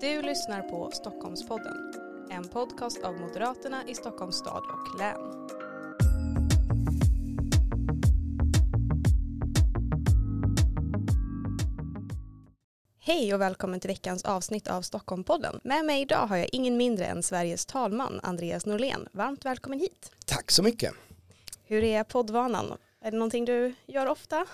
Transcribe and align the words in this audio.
Du 0.00 0.22
lyssnar 0.22 0.62
på 0.62 0.90
Stockholmspodden, 0.90 1.92
en 2.30 2.48
podcast 2.48 3.02
av 3.02 3.14
Moderaterna 3.14 3.88
i 3.88 3.94
Stockholms 3.94 4.36
stad 4.36 4.62
och 4.72 4.98
län. 4.98 5.48
Hej 12.98 13.34
och 13.34 13.40
välkommen 13.40 13.80
till 13.80 13.88
veckans 13.90 14.24
avsnitt 14.24 14.68
av 14.68 14.82
Stockholmpodden. 14.82 15.60
Med 15.64 15.84
mig 15.84 16.02
idag 16.02 16.26
har 16.26 16.36
jag 16.36 16.48
ingen 16.52 16.76
mindre 16.76 17.04
än 17.04 17.22
Sveriges 17.22 17.66
talman 17.66 18.20
Andreas 18.22 18.66
Norlén. 18.66 19.08
Varmt 19.12 19.44
välkommen 19.44 19.78
hit. 19.80 20.12
Tack 20.26 20.50
så 20.50 20.62
mycket. 20.62 20.94
Hur 21.64 21.84
är 21.84 22.04
poddvanan? 22.04 22.76
Är 23.00 23.10
det 23.10 23.16
någonting 23.16 23.44
du 23.44 23.74
gör 23.86 24.06
ofta? 24.06 24.46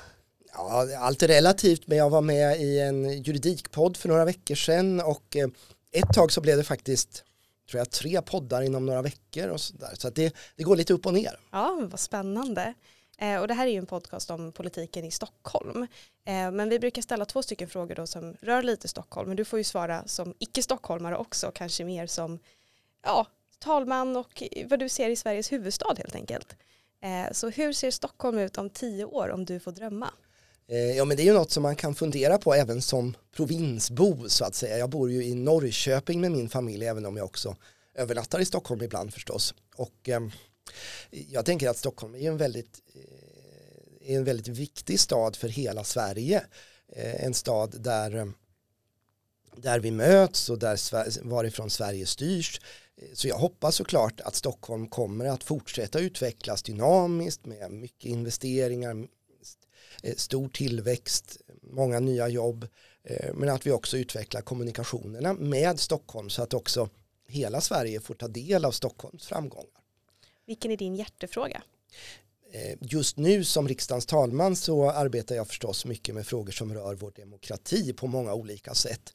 Ja, 0.56 0.98
allt 0.98 1.22
är 1.22 1.28
relativt 1.28 1.86
men 1.86 1.98
jag 1.98 2.10
var 2.10 2.20
med 2.20 2.60
i 2.60 2.80
en 2.80 3.22
juridikpodd 3.22 3.96
för 3.96 4.08
några 4.08 4.24
veckor 4.24 4.54
sedan 4.54 5.00
och 5.00 5.36
eh, 5.36 5.48
ett 5.92 6.14
tag 6.14 6.32
så 6.32 6.40
blev 6.40 6.56
det 6.56 6.64
faktiskt 6.64 7.24
tror 7.70 7.78
jag 7.78 7.90
tre 7.90 8.22
poddar 8.22 8.62
inom 8.62 8.86
några 8.86 9.02
veckor 9.02 9.48
och 9.48 9.60
så 9.60 9.74
där. 9.76 9.94
Så 9.94 10.08
att 10.08 10.14
det, 10.14 10.34
det 10.56 10.62
går 10.62 10.76
lite 10.76 10.92
upp 10.92 11.06
och 11.06 11.14
ner. 11.14 11.40
Ja, 11.50 11.78
vad 11.90 12.00
spännande. 12.00 12.74
Eh, 13.18 13.40
och 13.40 13.48
det 13.48 13.54
här 13.54 13.66
är 13.66 13.70
ju 13.70 13.78
en 13.78 13.86
podcast 13.86 14.30
om 14.30 14.52
politiken 14.52 15.04
i 15.04 15.10
Stockholm. 15.10 15.86
Eh, 16.24 16.50
men 16.50 16.68
vi 16.68 16.78
brukar 16.78 17.02
ställa 17.02 17.24
två 17.24 17.42
stycken 17.42 17.68
frågor 17.68 17.94
då 17.94 18.06
som 18.06 18.36
rör 18.40 18.62
lite 18.62 18.88
Stockholm. 18.88 19.28
Men 19.28 19.36
du 19.36 19.44
får 19.44 19.58
ju 19.58 19.64
svara 19.64 20.02
som 20.06 20.34
icke-stockholmare 20.38 21.16
också, 21.16 21.50
kanske 21.54 21.84
mer 21.84 22.06
som 22.06 22.38
ja, 23.02 23.26
talman 23.58 24.16
och 24.16 24.42
vad 24.64 24.78
du 24.78 24.88
ser 24.88 25.10
i 25.10 25.16
Sveriges 25.16 25.52
huvudstad 25.52 25.94
helt 25.98 26.14
enkelt. 26.14 26.56
Eh, 27.00 27.32
så 27.32 27.48
hur 27.48 27.72
ser 27.72 27.90
Stockholm 27.90 28.38
ut 28.38 28.58
om 28.58 28.70
tio 28.70 29.04
år 29.04 29.30
om 29.30 29.44
du 29.44 29.60
får 29.60 29.72
drömma? 29.72 30.10
Eh, 30.68 30.96
ja 30.96 31.04
men 31.04 31.16
det 31.16 31.22
är 31.22 31.24
ju 31.24 31.32
något 31.32 31.50
som 31.50 31.62
man 31.62 31.76
kan 31.76 31.94
fundera 31.94 32.38
på 32.38 32.54
även 32.54 32.82
som 32.82 33.16
provinsbo 33.36 34.28
så 34.28 34.44
att 34.44 34.54
säga. 34.54 34.78
Jag 34.78 34.90
bor 34.90 35.10
ju 35.10 35.24
i 35.24 35.34
Norrköping 35.34 36.20
med 36.20 36.32
min 36.32 36.48
familj 36.48 36.86
även 36.86 37.06
om 37.06 37.16
jag 37.16 37.24
också 37.24 37.56
övernattar 37.94 38.40
i 38.40 38.44
Stockholm 38.44 38.82
ibland 38.82 39.14
förstås. 39.14 39.54
Och 39.76 40.08
eh, 40.08 40.20
jag 41.10 41.44
tänker 41.44 41.68
att 41.68 41.78
Stockholm 41.78 42.14
är 42.14 42.28
en 42.28 42.36
väldigt, 42.36 42.82
eh, 42.94 44.12
är 44.12 44.16
en 44.16 44.24
väldigt 44.24 44.48
viktig 44.48 45.00
stad 45.00 45.36
för 45.36 45.48
hela 45.48 45.84
Sverige. 45.84 46.44
Eh, 46.92 47.24
en 47.24 47.34
stad 47.34 47.74
där, 47.80 48.16
eh, 48.16 48.26
där 49.56 49.80
vi 49.80 49.90
möts 49.90 50.50
och 50.50 50.58
där 50.58 51.24
varifrån 51.28 51.70
Sverige 51.70 52.06
styrs. 52.06 52.60
Eh, 52.96 53.08
så 53.14 53.28
jag 53.28 53.36
hoppas 53.36 53.76
såklart 53.76 54.20
att 54.20 54.34
Stockholm 54.34 54.88
kommer 54.88 55.24
att 55.26 55.44
fortsätta 55.44 56.00
utvecklas 56.00 56.62
dynamiskt 56.62 57.46
med 57.46 57.70
mycket 57.70 58.04
investeringar, 58.04 59.06
stor 60.16 60.48
tillväxt, 60.48 61.38
många 61.62 62.00
nya 62.00 62.28
jobb, 62.28 62.66
eh, 63.02 63.34
men 63.34 63.48
att 63.48 63.66
vi 63.66 63.70
också 63.70 63.96
utvecklar 63.98 64.40
kommunikationerna 64.40 65.32
med 65.32 65.80
Stockholm 65.80 66.30
så 66.30 66.42
att 66.42 66.54
också 66.54 66.88
hela 67.28 67.60
Sverige 67.60 68.00
får 68.00 68.14
ta 68.14 68.28
del 68.28 68.64
av 68.64 68.72
Stockholms 68.72 69.26
framgångar. 69.26 69.82
Vilken 70.46 70.70
är 70.70 70.76
din 70.76 70.94
hjärtefråga? 70.94 71.62
Eh, 72.52 72.78
just 72.80 73.16
nu 73.16 73.44
som 73.44 73.68
riksdagens 73.68 74.06
talman 74.06 74.56
så 74.56 74.90
arbetar 74.90 75.34
jag 75.34 75.48
förstås 75.48 75.84
mycket 75.84 76.14
med 76.14 76.26
frågor 76.26 76.52
som 76.52 76.74
rör 76.74 76.94
vår 76.94 77.12
demokrati 77.16 77.92
på 77.92 78.06
många 78.06 78.34
olika 78.34 78.74
sätt. 78.74 79.14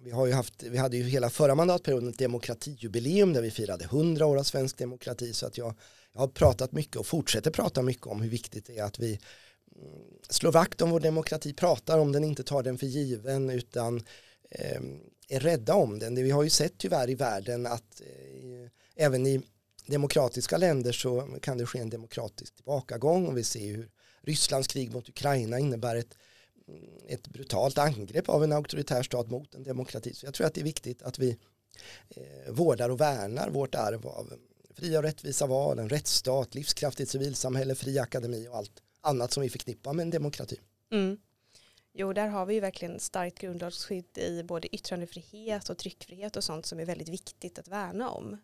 Vi, 0.00 0.10
har 0.10 0.26
ju 0.26 0.32
haft, 0.32 0.62
vi 0.62 0.78
hade 0.78 0.96
ju 0.96 1.04
hela 1.04 1.30
förra 1.30 1.54
mandatperioden 1.54 2.08
ett 2.08 2.18
demokratijubileum 2.18 3.32
där 3.32 3.42
vi 3.42 3.50
firade 3.50 3.84
100 3.84 4.26
år 4.26 4.38
av 4.38 4.42
svensk 4.42 4.78
demokrati 4.78 5.32
så 5.32 5.46
att 5.46 5.58
jag 5.58 5.74
jag 6.12 6.20
har 6.20 6.28
pratat 6.28 6.72
mycket 6.72 6.96
och 6.96 7.06
fortsätter 7.06 7.50
prata 7.50 7.82
mycket 7.82 8.06
om 8.06 8.20
hur 8.20 8.30
viktigt 8.30 8.66
det 8.66 8.78
är 8.78 8.84
att 8.84 8.98
vi 8.98 9.20
mm, 9.76 10.04
slår 10.28 10.52
vakt 10.52 10.82
om 10.82 10.90
vår 10.90 11.00
demokrati, 11.00 11.52
pratar 11.52 11.98
om 11.98 12.12
den, 12.12 12.24
inte 12.24 12.42
tar 12.42 12.62
den 12.62 12.78
för 12.78 12.86
given 12.86 13.50
utan 13.50 13.96
eh, 14.50 14.80
är 15.28 15.40
rädda 15.40 15.74
om 15.74 15.98
den. 15.98 16.14
Det 16.14 16.22
vi 16.22 16.30
har 16.30 16.42
ju 16.42 16.50
sett 16.50 16.78
tyvärr 16.78 17.10
i 17.10 17.14
världen 17.14 17.66
att 17.66 18.00
eh, 18.00 18.70
även 18.96 19.26
i 19.26 19.42
demokratiska 19.86 20.56
länder 20.56 20.92
så 20.92 21.38
kan 21.42 21.58
det 21.58 21.66
ske 21.66 21.78
en 21.78 21.90
demokratisk 21.90 22.54
tillbakagång 22.54 23.26
och 23.26 23.38
vi 23.38 23.44
ser 23.44 23.66
hur 23.66 23.90
Rysslands 24.22 24.68
krig 24.68 24.92
mot 24.92 25.08
Ukraina 25.08 25.58
innebär 25.58 25.96
ett, 25.96 26.18
mm, 26.68 26.80
ett 27.08 27.28
brutalt 27.28 27.78
angrepp 27.78 28.28
av 28.28 28.44
en 28.44 28.52
auktoritär 28.52 29.02
stat 29.02 29.30
mot 29.30 29.54
en 29.54 29.62
demokrati. 29.62 30.14
Så 30.14 30.26
jag 30.26 30.34
tror 30.34 30.46
att 30.46 30.54
det 30.54 30.60
är 30.60 30.64
viktigt 30.64 31.02
att 31.02 31.18
vi 31.18 31.36
eh, 32.08 32.52
vårdar 32.52 32.88
och 32.88 33.00
värnar 33.00 33.50
vårt 33.50 33.74
arv 33.74 34.06
av 34.06 34.32
fria 34.80 34.98
och 34.98 35.04
rättvisa 35.04 35.46
val, 35.46 35.78
en 35.78 35.88
rättsstat, 35.88 36.54
livskraftigt 36.54 37.10
civilsamhälle, 37.10 37.74
fri 37.74 37.98
akademi 37.98 38.48
och 38.48 38.56
allt 38.56 38.82
annat 39.00 39.32
som 39.32 39.42
vi 39.42 39.50
förknippar 39.50 39.92
med 39.92 40.02
en 40.02 40.10
demokrati. 40.10 40.60
Mm. 40.92 41.18
Jo, 41.92 42.12
där 42.12 42.28
har 42.28 42.46
vi 42.46 42.54
ju 42.54 42.60
verkligen 42.60 43.00
starkt 43.00 43.38
grundlagsskydd 43.38 44.18
i 44.18 44.42
både 44.42 44.74
yttrandefrihet 44.74 45.68
och 45.68 45.78
tryckfrihet 45.78 46.36
och 46.36 46.44
sånt 46.44 46.66
som 46.66 46.80
är 46.80 46.84
väldigt 46.84 47.08
viktigt 47.08 47.58
att 47.58 47.68
värna 47.68 48.10
om. 48.10 48.36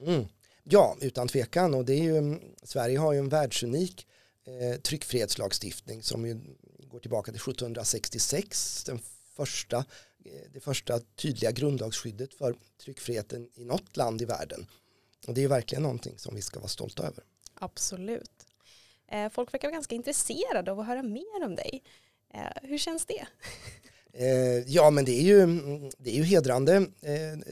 Mm. 0.00 0.24
Ja, 0.64 0.96
utan 1.00 1.28
tvekan 1.28 1.74
och 1.74 1.84
det 1.84 1.92
är 1.92 2.02
ju, 2.02 2.38
Sverige 2.62 2.98
har 2.98 3.12
ju 3.12 3.18
en 3.18 3.28
världsunik 3.28 4.06
eh, 4.44 4.80
tryckfrihetslagstiftning 4.80 6.02
som 6.02 6.26
ju 6.26 6.40
går 6.90 7.00
tillbaka 7.00 7.32
till 7.32 7.40
1766, 7.40 8.84
den 8.84 9.00
första, 9.34 9.76
eh, 10.24 10.50
det 10.52 10.60
första 10.60 11.00
tydliga 11.00 11.50
grundlagsskyddet 11.50 12.34
för 12.34 12.56
tryckfriheten 12.84 13.48
i 13.54 13.64
något 13.64 13.96
land 13.96 14.22
i 14.22 14.24
världen. 14.24 14.66
Och 15.26 15.34
det 15.34 15.44
är 15.44 15.48
verkligen 15.48 15.82
någonting 15.82 16.18
som 16.18 16.34
vi 16.34 16.42
ska 16.42 16.60
vara 16.60 16.68
stolta 16.68 17.02
över. 17.02 17.24
Absolut. 17.54 18.46
Eh, 19.08 19.28
folk 19.30 19.54
verkar 19.54 19.68
vara 19.68 19.74
ganska 19.74 19.94
intresserade 19.94 20.72
av 20.72 20.80
att 20.80 20.86
höra 20.86 21.02
mer 21.02 21.44
om 21.44 21.54
dig. 21.54 21.82
Eh, 22.34 22.40
hur 22.62 22.78
känns 22.78 23.06
det? 23.06 23.26
Eh, 24.18 24.58
ja 24.66 24.90
men 24.90 25.04
det 25.04 25.12
är 25.12 25.22
ju, 25.22 25.46
det 25.98 26.10
är 26.10 26.14
ju 26.14 26.22
hedrande 26.22 26.86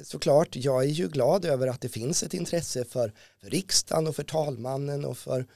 såklart. 0.03 0.57
Jag 0.57 0.83
är 0.83 0.89
ju 0.89 1.09
glad 1.09 1.45
över 1.45 1.67
att 1.67 1.81
det 1.81 1.89
finns 1.89 2.23
ett 2.23 2.35
intresse 2.35 2.85
för, 2.85 3.13
för 3.41 3.51
riksdagen 3.51 4.07
och 4.07 4.17
för 4.17 4.23
talmannen 4.23 5.05
och 5.05 5.19
för, 5.19 5.47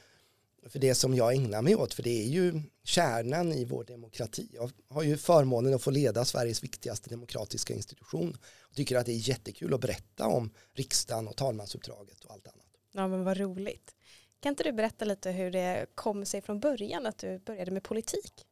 för 0.66 0.78
det 0.78 0.94
som 0.94 1.14
jag 1.14 1.34
ägnar 1.34 1.62
mig 1.62 1.76
åt. 1.76 1.94
För 1.94 2.02
det 2.02 2.24
är 2.24 2.28
ju 2.28 2.62
kärnan 2.88 3.52
i 3.52 3.64
vår 3.64 3.84
demokrati. 3.84 4.48
Jag 4.52 4.70
har 4.88 5.02
ju 5.02 5.16
förmånen 5.16 5.74
att 5.74 5.82
få 5.82 5.90
leda 5.90 6.24
Sveriges 6.24 6.62
viktigaste 6.62 7.10
demokratiska 7.10 7.74
institution 7.74 8.36
tycker 8.74 8.96
att 8.96 9.06
det 9.06 9.12
är 9.12 9.28
jättekul 9.28 9.74
att 9.74 9.80
berätta 9.80 10.26
om 10.26 10.50
riksdagen 10.72 11.28
och 11.28 11.36
talmansuppdraget 11.36 12.24
och 12.24 12.32
allt 12.32 12.46
annat. 12.46 12.66
Ja 12.92 13.08
men 13.08 13.24
vad 13.24 13.36
roligt. 13.36 13.94
Kan 14.40 14.50
inte 14.50 14.62
du 14.62 14.72
berätta 14.72 15.04
lite 15.04 15.30
hur 15.30 15.50
det 15.50 15.86
kom 15.94 16.24
sig 16.24 16.42
från 16.42 16.60
början 16.60 17.06
att 17.06 17.18
du 17.18 17.38
började 17.38 17.70
med 17.70 17.82
politik? 17.82 18.46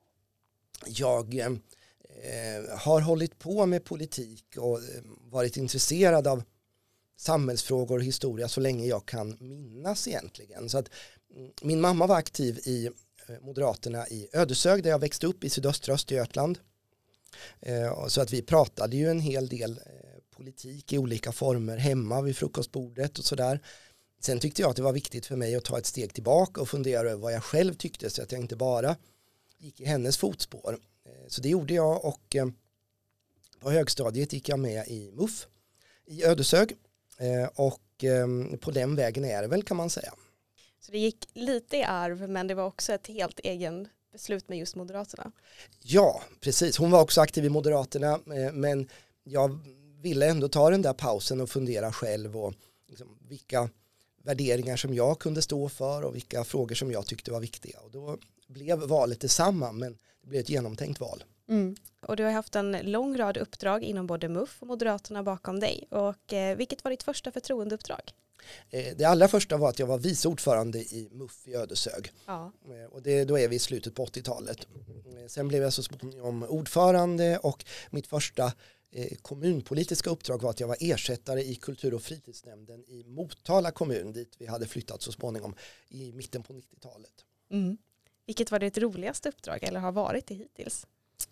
Jag 0.86 1.34
eh, 1.34 1.48
har 2.78 3.00
hållit 3.00 3.38
på 3.38 3.66
med 3.66 3.84
politik 3.84 4.44
och 4.56 4.78
eh, 4.78 5.02
varit 5.20 5.56
intresserad 5.56 6.26
av 6.26 6.42
samhällsfrågor 7.16 7.98
och 7.98 8.04
historia 8.04 8.48
så 8.48 8.60
länge 8.60 8.86
jag 8.86 9.06
kan 9.06 9.36
minnas 9.40 10.08
egentligen. 10.08 10.68
Så 10.68 10.78
att, 10.78 10.90
mm, 11.36 11.52
min 11.62 11.80
mamma 11.80 12.06
var 12.06 12.16
aktiv 12.16 12.58
i 12.58 12.90
Eh, 13.28 13.40
Moderaterna 13.40 14.08
i 14.08 14.28
Ödeshög 14.32 14.82
där 14.82 14.90
jag 14.90 14.98
växte 14.98 15.26
upp 15.26 15.44
i 15.44 15.50
sydöstra 15.50 15.94
Östergötland. 15.94 16.58
Eh, 17.60 18.06
så 18.06 18.20
att 18.20 18.32
vi 18.32 18.42
pratade 18.42 18.96
ju 18.96 19.10
en 19.10 19.20
hel 19.20 19.48
del 19.48 19.70
eh, 19.70 20.36
politik 20.36 20.92
i 20.92 20.98
olika 20.98 21.32
former 21.32 21.76
hemma 21.76 22.22
vid 22.22 22.36
frukostbordet 22.36 23.18
och 23.18 23.24
sådär. 23.24 23.60
Sen 24.20 24.40
tyckte 24.40 24.62
jag 24.62 24.70
att 24.70 24.76
det 24.76 24.82
var 24.82 24.92
viktigt 24.92 25.26
för 25.26 25.36
mig 25.36 25.56
att 25.56 25.64
ta 25.64 25.78
ett 25.78 25.86
steg 25.86 26.14
tillbaka 26.14 26.60
och 26.60 26.68
fundera 26.68 27.10
över 27.10 27.22
vad 27.22 27.32
jag 27.32 27.42
själv 27.42 27.74
tyckte 27.74 28.10
så 28.10 28.22
att 28.22 28.32
jag 28.32 28.40
inte 28.40 28.56
bara 28.56 28.96
gick 29.58 29.80
i 29.80 29.84
hennes 29.84 30.16
fotspår. 30.16 30.78
Så 31.28 31.40
det 31.40 31.48
gjorde 31.48 31.74
jag 31.74 32.04
och 32.04 32.36
på 33.60 33.70
högstadiet 33.70 34.32
gick 34.32 34.48
jag 34.48 34.58
med 34.58 34.88
i 34.88 35.12
MUF 35.12 35.46
i 36.06 36.24
Ödeshög 36.24 36.76
och 37.54 38.04
på 38.60 38.70
den 38.70 38.96
vägen 38.96 39.24
är 39.24 39.42
det 39.42 39.48
väl 39.48 39.62
kan 39.62 39.76
man 39.76 39.90
säga. 39.90 40.12
Så 40.86 40.92
det 40.92 40.98
gick 40.98 41.28
lite 41.32 41.76
i 41.76 41.82
arv 41.82 42.28
men 42.28 42.46
det 42.46 42.54
var 42.54 42.64
också 42.64 42.92
ett 42.92 43.06
helt 43.06 43.38
egen 43.38 43.88
beslut 44.12 44.48
med 44.48 44.58
just 44.58 44.76
Moderaterna? 44.76 45.32
Ja, 45.82 46.22
precis. 46.40 46.76
Hon 46.76 46.90
var 46.90 47.02
också 47.02 47.20
aktiv 47.20 47.44
i 47.44 47.48
Moderaterna 47.48 48.20
men 48.52 48.88
jag 49.24 49.58
ville 50.00 50.26
ändå 50.26 50.48
ta 50.48 50.70
den 50.70 50.82
där 50.82 50.92
pausen 50.92 51.40
och 51.40 51.50
fundera 51.50 51.92
själv 51.92 52.36
och 52.36 52.54
liksom 52.88 53.18
vilka 53.28 53.68
värderingar 54.22 54.76
som 54.76 54.94
jag 54.94 55.18
kunde 55.18 55.42
stå 55.42 55.68
för 55.68 56.02
och 56.02 56.14
vilka 56.14 56.44
frågor 56.44 56.74
som 56.74 56.92
jag 56.92 57.06
tyckte 57.06 57.30
var 57.32 57.40
viktiga. 57.40 57.78
Och 57.80 57.90
då 57.90 58.18
blev 58.46 58.78
valet 58.78 59.20
detsamma 59.20 59.72
men 59.72 59.98
det 60.22 60.28
blev 60.28 60.40
ett 60.40 60.50
genomtänkt 60.50 61.00
val. 61.00 61.24
Mm. 61.48 61.76
Och 62.00 62.16
du 62.16 62.24
har 62.24 62.30
haft 62.30 62.56
en 62.56 62.72
lång 62.82 63.18
rad 63.18 63.36
uppdrag 63.36 63.82
inom 63.82 64.06
både 64.06 64.28
MUF 64.28 64.56
och 64.60 64.66
Moderaterna 64.66 65.22
bakom 65.22 65.60
dig. 65.60 65.88
Och 65.90 66.32
eh, 66.32 66.56
vilket 66.56 66.84
var 66.84 66.90
ditt 66.90 67.02
första 67.02 67.32
förtroendeuppdrag? 67.32 68.12
Eh, 68.70 68.96
det 68.96 69.04
allra 69.04 69.28
första 69.28 69.56
var 69.56 69.68
att 69.68 69.78
jag 69.78 69.86
var 69.86 69.98
vice 69.98 70.28
ordförande 70.28 70.78
i 70.78 71.08
MUF 71.12 71.48
i 71.48 71.54
Ödeshög. 71.54 72.12
Ja. 72.26 72.52
Eh, 72.64 72.92
och 72.92 73.02
det, 73.02 73.24
då 73.24 73.38
är 73.38 73.48
vi 73.48 73.56
i 73.56 73.58
slutet 73.58 73.94
på 73.94 74.06
80-talet. 74.06 74.68
Eh, 75.06 75.26
sen 75.26 75.48
blev 75.48 75.62
jag 75.62 75.72
så 75.72 75.82
småningom 75.82 76.42
ordförande 76.42 77.38
och 77.38 77.64
mitt 77.90 78.06
första 78.06 78.52
kommunpolitiska 79.22 80.10
uppdrag 80.10 80.42
var 80.42 80.50
att 80.50 80.60
jag 80.60 80.68
var 80.68 80.76
ersättare 80.80 81.42
i 81.42 81.54
kultur- 81.54 81.94
och 81.94 82.02
fritidsnämnden 82.02 82.84
i 82.84 83.04
Motala 83.04 83.70
kommun 83.70 84.12
dit 84.12 84.34
vi 84.38 84.46
hade 84.46 84.66
flyttat 84.66 85.02
så 85.02 85.12
småningom 85.12 85.54
i 85.88 86.12
mitten 86.12 86.42
på 86.42 86.52
90-talet. 86.52 87.24
Mm. 87.50 87.78
Vilket 88.26 88.50
var 88.50 88.58
ditt 88.58 88.78
roligaste 88.78 89.28
uppdrag 89.28 89.58
eller 89.62 89.80
har 89.80 89.92
varit 89.92 90.26
det 90.26 90.34
hittills? 90.34 90.86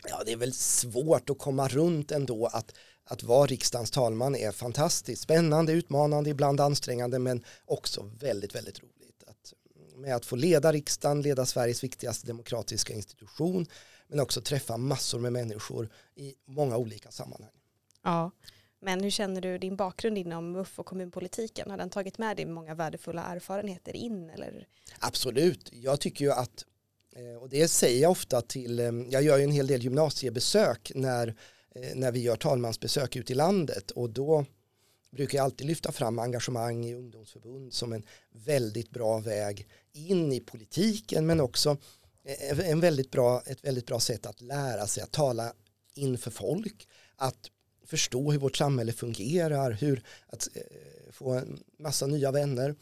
Ja, 0.09 0.23
det 0.27 0.33
är 0.33 0.37
väl 0.37 0.53
svårt 0.53 1.31
att 1.31 1.39
komma 1.39 1.69
runt 1.69 2.13
ändå 2.13 2.47
att, 2.47 2.75
att 3.05 3.23
vara 3.23 3.47
riksdagens 3.47 3.91
talman 3.91 4.37
är 4.37 4.53
fantastiskt, 4.53 5.23
spännande, 5.23 5.73
utmanande, 5.73 6.31
ibland 6.31 6.61
ansträngande 6.61 7.19
men 7.19 7.45
också 7.65 8.11
väldigt, 8.21 8.55
väldigt 8.55 8.83
roligt. 8.83 9.25
Att, 9.27 9.53
med 9.97 10.17
att 10.17 10.27
få 10.27 10.37
leda 10.37 10.73
riksdagen, 10.73 11.23
leda 11.23 11.47
Sveriges 11.47 11.85
viktigaste 11.85 12.27
demokratiska 12.27 12.95
institution 12.95 13.67
men 14.09 14.21
också 14.21 14.41
träffa 14.41 14.77
massor 14.77 15.19
med 15.19 15.33
människor 15.33 15.89
i 16.15 16.35
många 16.47 16.77
olika 16.77 17.11
sammanhang. 17.11 17.53
Ja, 18.03 18.31
men 18.81 19.03
hur 19.03 19.11
känner 19.11 19.41
du 19.41 19.59
din 19.59 19.77
bakgrund 19.77 20.19
inom 20.19 20.53
MUF 20.53 20.79
och 20.79 20.87
kommunpolitiken? 20.87 21.71
Har 21.71 21.79
den 21.79 21.91
tagit 21.91 22.19
med 22.19 22.37
dig 22.37 22.47
många 22.47 22.75
värdefulla 22.75 23.23
erfarenheter 23.23 23.97
in? 23.97 24.31
Eller? 24.31 24.69
Absolut, 24.99 25.69
jag 25.73 26.01
tycker 26.01 26.25
ju 26.25 26.33
att, 26.33 26.65
Eh, 27.17 27.37
och 27.37 27.49
det 27.49 27.69
säger 27.69 28.03
jag 28.03 28.11
ofta 28.11 28.43
till, 28.43 28.81
eh, 28.81 28.93
jag 29.11 29.23
gör 29.23 29.39
ju 29.39 29.45
en 29.45 29.51
hel 29.51 29.67
del 29.67 29.83
gymnasiebesök 29.83 30.93
när, 30.95 31.35
eh, 31.75 31.95
när 31.95 32.13
vi 32.13 32.21
gör 32.21 32.37
talmansbesök 32.37 33.17
ute 33.17 33.33
i 33.33 33.37
landet. 33.37 33.91
Och 33.91 34.11
då 34.11 34.45
brukar 35.11 35.39
jag 35.39 35.45
alltid 35.45 35.67
lyfta 35.67 35.93
fram 35.93 36.19
engagemang 36.19 36.87
i 36.87 36.95
ungdomsförbund 36.95 37.75
som 37.75 37.93
en 37.93 38.03
väldigt 38.33 38.91
bra 38.91 39.19
väg 39.19 39.69
in 39.93 40.33
i 40.33 40.41
politiken 40.41 41.27
men 41.27 41.41
också 41.41 41.77
en 42.65 42.81
väldigt 42.81 43.11
bra, 43.11 43.43
ett 43.47 43.65
väldigt 43.65 43.87
bra 43.87 44.01
sätt 44.01 44.27
att 44.27 44.41
lära 44.41 44.87
sig 44.87 45.03
att 45.03 45.13
tala 45.13 45.53
inför 45.95 46.31
folk, 46.31 46.89
att 47.17 47.51
förstå 47.87 48.33
hur 48.33 48.39
vårt 48.39 48.57
samhälle 48.57 48.93
fungerar, 48.93 49.71
hur 49.71 50.03
att 50.27 50.49
få 51.11 51.31
en 51.31 51.59
massa 51.79 52.07
nya 52.07 52.31
vänner 52.31 52.75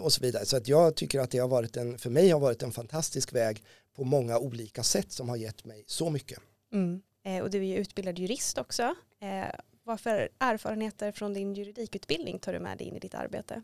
och 0.00 0.12
så 0.12 0.20
vidare. 0.20 0.46
Så 0.46 0.56
att 0.56 0.68
jag 0.68 0.96
tycker 0.96 1.20
att 1.20 1.30
det 1.30 1.38
har 1.38 1.48
varit 1.48 1.76
en, 1.76 1.98
för 1.98 2.10
mig 2.10 2.30
har 2.30 2.40
varit 2.40 2.62
en 2.62 2.72
fantastisk 2.72 3.32
väg 3.32 3.62
på 3.94 4.04
många 4.04 4.38
olika 4.38 4.82
sätt 4.82 5.12
som 5.12 5.28
har 5.28 5.36
gett 5.36 5.64
mig 5.64 5.84
så 5.86 6.10
mycket. 6.10 6.38
Mm. 6.72 7.02
Eh, 7.24 7.42
och 7.42 7.50
du 7.50 7.58
är 7.58 7.62
ju 7.62 7.76
utbildad 7.76 8.18
jurist 8.18 8.58
också. 8.58 8.94
Eh, 9.20 9.60
vad 9.84 10.00
för 10.00 10.28
erfarenheter 10.38 11.12
från 11.12 11.34
din 11.34 11.54
juridikutbildning 11.54 12.38
tar 12.38 12.52
du 12.52 12.58
med 12.58 12.78
dig 12.78 12.86
in 12.86 12.96
i 12.96 12.98
ditt 12.98 13.14
arbete? 13.14 13.62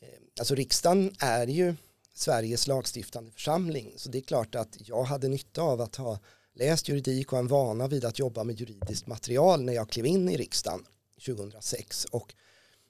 Eh, 0.00 0.08
alltså 0.38 0.54
riksdagen 0.54 1.12
är 1.20 1.46
ju 1.46 1.74
Sveriges 2.14 2.66
lagstiftande 2.66 3.30
församling 3.30 3.92
så 3.96 4.08
det 4.08 4.18
är 4.18 4.22
klart 4.22 4.54
att 4.54 4.88
jag 4.88 5.02
hade 5.02 5.28
nytta 5.28 5.62
av 5.62 5.80
att 5.80 5.96
ha 5.96 6.18
läst 6.54 6.88
juridik 6.88 7.32
och 7.32 7.38
en 7.38 7.48
vana 7.48 7.88
vid 7.88 8.04
att 8.04 8.18
jobba 8.18 8.44
med 8.44 8.60
juridiskt 8.60 9.06
material 9.06 9.62
när 9.62 9.72
jag 9.72 9.88
klev 9.88 10.06
in 10.06 10.28
i 10.28 10.36
riksdagen 10.36 10.86
2006 11.26 12.04
och 12.04 12.34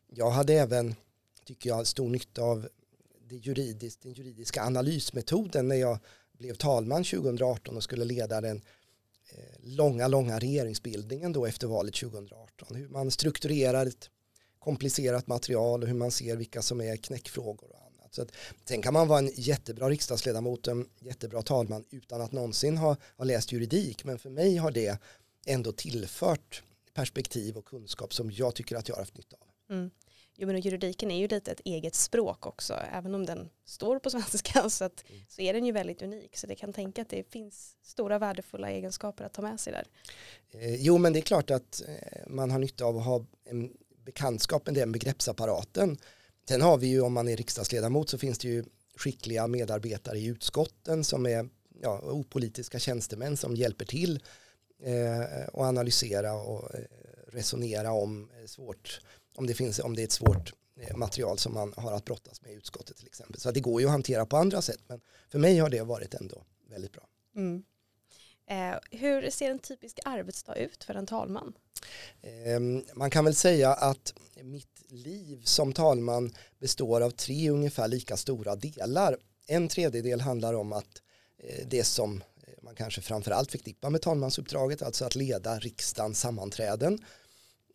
jag 0.07 0.31
hade 0.31 0.55
även, 0.55 0.95
tycker 1.49 1.71
jag, 1.71 1.87
stor 1.87 2.09
nytta 2.09 2.43
av 2.43 2.69
det 3.29 3.37
juridiskt, 3.37 4.03
den 4.03 4.13
juridiska 4.13 4.63
analysmetoden 4.63 5.69
när 5.69 5.77
jag 5.77 5.99
blev 6.33 6.55
talman 6.55 7.05
2018 7.05 7.77
och 7.77 7.83
skulle 7.83 8.05
leda 8.05 8.41
den 8.41 8.63
eh, 9.31 9.43
långa, 9.63 10.09
långa 10.09 10.39
regeringsbildningen 10.39 11.33
då 11.33 11.47
efter 11.47 11.67
valet 11.67 11.95
2018. 11.95 12.77
Hur 12.77 12.89
man 12.89 13.11
strukturerar 13.11 13.87
ett 13.87 14.11
komplicerat 14.59 15.27
material 15.27 15.83
och 15.83 15.89
hur 15.89 15.95
man 15.95 16.11
ser 16.11 16.37
vilka 16.37 16.63
som 16.63 16.81
är 16.81 16.97
knäckfrågor 16.97 17.69
annat. 17.87 18.15
Så 18.15 18.23
att, 18.23 18.33
sen 18.69 18.83
kan 18.83 18.93
man 18.93 19.09
vara 19.09 19.19
en 19.19 19.31
jättebra 19.35 19.91
riksdagsledamot, 19.91 20.69
en 20.69 20.89
jättebra 21.01 21.43
talman 21.43 21.85
utan 21.91 22.21
att 22.21 22.33
någonsin 22.33 22.77
ha, 22.77 22.97
ha 23.17 23.25
läst 23.25 23.53
juridik. 23.53 24.05
Men 24.05 24.19
för 24.19 24.31
mig 24.31 24.57
har 24.57 24.71
det 24.71 24.99
ändå 25.47 25.73
tillfört 25.73 26.63
perspektiv 26.95 27.57
och 27.57 27.65
kunskap 27.65 28.15
som 28.15 28.31
jag 28.31 28.55
tycker 28.55 28.77
att 28.77 28.89
jag 28.89 28.97
har 28.97 29.03
haft 29.03 29.17
nytta 29.17 29.37
av. 29.37 29.77
Mm. 29.77 29.91
Jo, 30.41 30.47
men 30.47 30.61
juridiken 30.61 31.11
är 31.11 31.19
ju 31.19 31.29
lite 31.29 31.53
ett 31.53 31.61
eget 31.65 31.95
språk 31.95 32.47
också, 32.47 32.75
även 32.93 33.15
om 33.15 33.27
den 33.27 33.51
står 33.65 33.99
på 33.99 34.11
svenska 34.11 34.71
så, 34.71 34.85
att, 34.85 35.05
mm. 35.09 35.23
så 35.29 35.43
är 35.43 35.53
den 35.53 35.65
ju 35.65 35.73
väldigt 35.73 36.03
unik. 36.03 36.37
Så 36.37 36.47
det 36.47 36.55
kan 36.55 36.73
tänka 36.73 37.03
att 37.03 37.09
det 37.09 37.31
finns 37.31 37.77
stora 37.83 38.19
värdefulla 38.19 38.71
egenskaper 38.71 39.25
att 39.25 39.33
ta 39.33 39.43
med 39.43 39.61
sig 39.61 39.73
där. 39.73 39.87
Eh, 40.51 40.75
jo, 40.75 40.99
men 40.99 41.13
det 41.13 41.19
är 41.19 41.23
klart 41.23 41.51
att 41.51 41.83
eh, 41.89 42.19
man 42.27 42.51
har 42.51 42.59
nytta 42.59 42.85
av 42.85 42.99
att 42.99 43.05
ha 43.05 43.25
en 43.45 43.73
bekantskap 44.05 44.67
med 44.67 44.75
den 44.75 44.93
begreppsapparaten 44.93 45.99
Sen 46.49 46.63
har 46.63 46.79
vi 46.79 46.87
ju 46.87 47.01
om 47.01 47.13
man 47.13 47.29
är 47.29 47.37
riksdagsledamot 47.37 48.11
så 48.11 48.19
finns 48.19 48.39
det 48.39 48.49
ju 48.49 48.65
skickliga 48.97 49.47
medarbetare 49.47 50.19
i 50.19 50.27
utskotten 50.27 51.05
som 51.05 51.27
är 51.27 51.49
ja, 51.83 52.01
opolitiska 52.03 52.79
tjänstemän 52.79 53.37
som 53.37 53.57
hjälper 53.57 53.85
till 53.85 54.23
eh, 54.83 55.49
och 55.53 55.65
analysera 55.65 56.35
och 56.35 56.75
eh, 56.75 56.81
resonera 57.27 57.93
om 57.93 58.31
svårt 58.47 59.01
om 59.39 59.47
det 59.47 59.55
finns 59.55 59.79
om 59.79 59.97
det 59.97 60.03
är 60.03 60.05
ett 60.05 60.13
svårt 60.13 60.53
eh, 60.81 60.97
material 60.97 61.39
som 61.39 61.55
man 61.55 61.75
har 61.77 61.93
att 61.93 62.05
brottas 62.05 62.43
med 62.43 62.53
i 62.53 62.55
utskottet 62.55 62.97
till 62.97 63.07
exempel. 63.07 63.41
Så 63.41 63.51
det 63.51 63.61
går 63.61 63.81
ju 63.81 63.87
att 63.87 63.93
hantera 63.93 64.27
på 64.27 64.37
andra 64.37 64.63
sätt 64.63 64.81
men 64.87 65.01
för 65.29 65.39
mig 65.39 65.59
har 65.59 65.71
det 65.71 65.83
varit 65.83 66.15
ändå 66.15 66.43
väldigt 66.71 66.93
bra. 66.93 67.09
Mm. 67.37 67.65
Eh, 68.51 68.79
hur 68.91 69.31
ser 69.31 69.51
en 69.51 69.59
typisk 69.59 69.99
arbetsdag 70.05 70.55
ut 70.55 70.85
för 70.85 70.95
en 70.95 71.07
talman? 71.07 71.53
Eh, 72.23 72.61
man 72.95 73.11
kan 73.11 73.25
väl 73.25 73.35
säga 73.35 73.75
att 73.75 74.15
mitt 74.43 74.85
liv 74.89 75.43
som 75.45 75.73
talman 75.73 76.35
består 76.59 77.01
av 77.01 77.11
tre 77.11 77.51
ungefär 77.51 77.89
lika 77.89 78.17
stora 78.17 78.57
delar. 78.57 79.17
En 79.47 79.69
tredjedel 79.69 80.21
handlar 80.21 80.55
om 80.55 80.73
att 80.73 81.03
eh, 81.39 81.67
det 81.67 81.85
som 81.85 82.23
eh, 82.43 82.53
man 82.63 82.75
kanske 82.75 83.01
framförallt 83.01 83.51
förknippar 83.51 83.91
med 83.91 84.03
talmansuppdraget, 84.03 84.83
alltså 84.83 85.05
att 85.05 85.15
leda 85.15 85.59
riksdagens 85.59 86.21
sammanträden. 86.21 86.99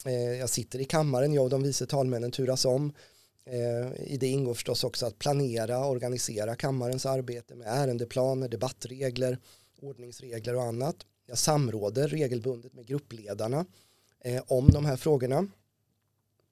Eh, 0.06 0.14
jag 0.14 0.50
sitter 0.50 0.80
i 0.80 0.86
kammaren, 0.86 1.34
jag 1.34 1.44
och 1.44 1.50
de 1.50 1.64
vice 1.64 1.86
talmännen 1.86 2.32
turas 2.32 2.66
om. 2.66 2.94
Eh, 3.46 4.12
I 4.14 4.18
det 4.20 4.28
ingår 4.28 4.54
förstås 4.54 4.84
också 4.84 5.06
att 5.06 5.20
planera, 5.20 5.80
och 5.80 5.92
organisera 5.92 6.56
kammarens 6.56 7.06
arbete 7.06 7.56
med 7.56 7.68
ärendeplaner, 7.68 8.48
debattregler, 8.48 9.38
ordningsregler 9.82 10.56
och 10.56 10.64
annat. 10.64 10.96
Jag 11.26 11.38
samråder 11.38 12.08
regelbundet 12.08 12.74
med 12.74 12.86
gruppledarna 12.86 13.66
eh, 14.20 14.44
om 14.48 14.72
de 14.72 14.86
här 14.86 14.98
frågorna. 14.98 15.48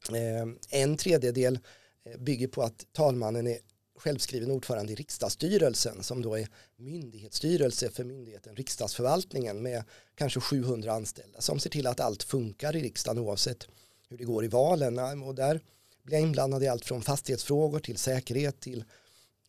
Eh, 0.09 0.81
en 0.81 0.98
tredjedel 0.98 1.59
eh, 2.03 2.18
bygger 2.19 2.48
på 2.48 2.62
att 2.62 2.86
talmannen 2.92 3.48
är 3.48 3.57
självskriven 3.95 4.51
ordförande 4.51 4.93
i 4.93 4.95
riksdagsstyrelsen 4.95 6.03
som 6.03 6.21
då 6.21 6.38
är 6.38 6.47
myndighetsstyrelse 6.75 7.89
för 7.89 8.03
myndigheten 8.03 8.55
riksdagsförvaltningen 8.55 9.61
med 9.61 9.83
kanske 10.15 10.39
700 10.39 10.93
anställda 10.93 11.41
som 11.41 11.59
ser 11.59 11.69
till 11.69 11.88
att 11.88 11.99
allt 11.99 12.23
funkar 12.23 12.75
i 12.75 12.81
riksdagen 12.81 13.23
oavsett 13.23 13.67
hur 14.09 14.17
det 14.17 14.23
går 14.23 14.45
i 14.45 14.47
valen. 14.47 15.23
Och 15.23 15.35
där 15.35 15.61
blir 16.03 16.17
jag 16.17 16.21
inblandad 16.21 16.63
i 16.63 16.67
allt 16.67 16.85
från 16.85 17.01
fastighetsfrågor 17.01 17.79
till 17.79 17.97
säkerhet 17.97 18.59
till 18.59 18.83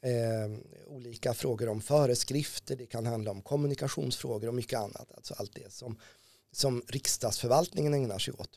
eh, 0.01 0.59
olika 0.87 1.35
frågor 1.35 1.69
om 1.69 1.81
föreskrifter. 1.81 2.77
Det 2.77 2.87
kan 2.87 3.07
handla 3.07 3.31
om 3.31 3.43
kommunikationsfrågor 3.43 4.49
och 4.49 4.55
mycket 4.55 4.79
annat. 4.79 5.13
Alltså 5.17 5.35
allt 5.35 5.55
det 5.55 5.73
som, 5.73 5.99
som 6.53 6.83
riksdagsförvaltningen 6.89 7.95
ägnar 7.95 8.19
sig 8.19 8.35
åt 8.35 8.51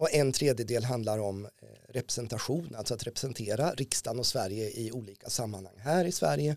och 0.00 0.14
en 0.14 0.32
tredjedel 0.32 0.84
handlar 0.84 1.18
om 1.18 1.44
eh, 1.44 1.50
representation, 1.88 2.74
alltså 2.74 2.94
att 2.94 3.06
representera 3.06 3.74
riksdagen 3.74 4.18
och 4.18 4.26
Sverige 4.26 4.70
i 4.70 4.92
olika 4.92 5.30
sammanhang 5.30 5.78
här 5.78 6.04
i 6.04 6.12
Sverige 6.12 6.56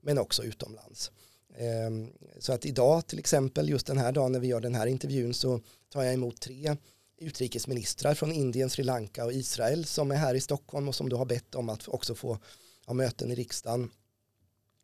men 0.00 0.18
också 0.18 0.42
utomlands. 0.44 1.10
Ehm, 1.56 2.12
så 2.38 2.52
att 2.52 2.66
idag 2.66 3.06
till 3.06 3.18
exempel, 3.18 3.68
just 3.68 3.86
den 3.86 3.98
här 3.98 4.12
dagen 4.12 4.32
när 4.32 4.40
vi 4.40 4.46
gör 4.46 4.60
den 4.60 4.74
här 4.74 4.86
intervjun 4.86 5.34
så 5.34 5.60
tar 5.88 6.02
jag 6.02 6.14
emot 6.14 6.40
tre 6.40 6.76
utrikesministrar 7.18 8.14
från 8.14 8.32
Indien, 8.32 8.70
Sri 8.70 8.84
Lanka 8.84 9.24
och 9.24 9.32
Israel 9.32 9.84
som 9.84 10.10
är 10.10 10.16
här 10.16 10.34
i 10.34 10.40
Stockholm 10.40 10.88
och 10.88 10.94
som 10.94 11.08
då 11.08 11.16
har 11.16 11.26
bett 11.26 11.54
om 11.54 11.68
att 11.68 11.88
också 11.88 12.14
få 12.14 12.38
ha 12.86 12.94
möten 12.94 13.30
i 13.30 13.34
riksdagen. 13.34 13.90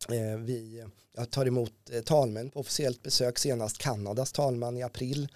Ehm, 0.09 0.45
vi, 0.45 0.85
jag 1.17 1.31
tar 1.31 1.47
emot 1.47 1.91
eh, 1.91 2.03
talmän 2.03 2.51
på 2.51 2.61
officiellt 2.61 3.03
besök, 3.03 3.39
senast 3.39 3.79
Kanadas 3.79 4.33
talman 4.33 4.77
i 4.77 4.83
april 4.83 5.29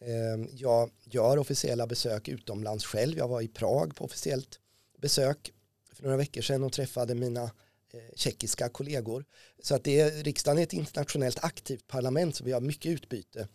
Ehm, 0.00 0.48
jag 0.52 0.90
gör 1.04 1.38
officiella 1.38 1.86
besök 1.86 2.28
utomlands 2.28 2.84
själv. 2.84 3.18
Jag 3.18 3.28
var 3.28 3.40
i 3.40 3.48
Prag 3.48 3.96
på 3.96 4.04
officiellt 4.04 4.60
besök 4.98 5.52
för 5.92 6.02
några 6.02 6.16
veckor 6.16 6.42
sedan 6.42 6.64
och 6.64 6.72
träffade 6.72 7.14
mina 7.14 7.42
eh, 7.42 8.14
tjeckiska 8.14 8.68
kollegor. 8.68 9.24
Så 9.62 9.74
att 9.74 9.84
det 9.84 10.00
är, 10.00 10.24
riksdagen 10.24 10.58
är 10.58 10.62
ett 10.62 10.72
internationellt 10.72 11.44
aktivt 11.44 11.86
parlament 11.86 12.36
så 12.36 12.44
vi 12.44 12.52
har 12.52 12.60
mycket 12.60 12.92
utbyte 12.92 13.48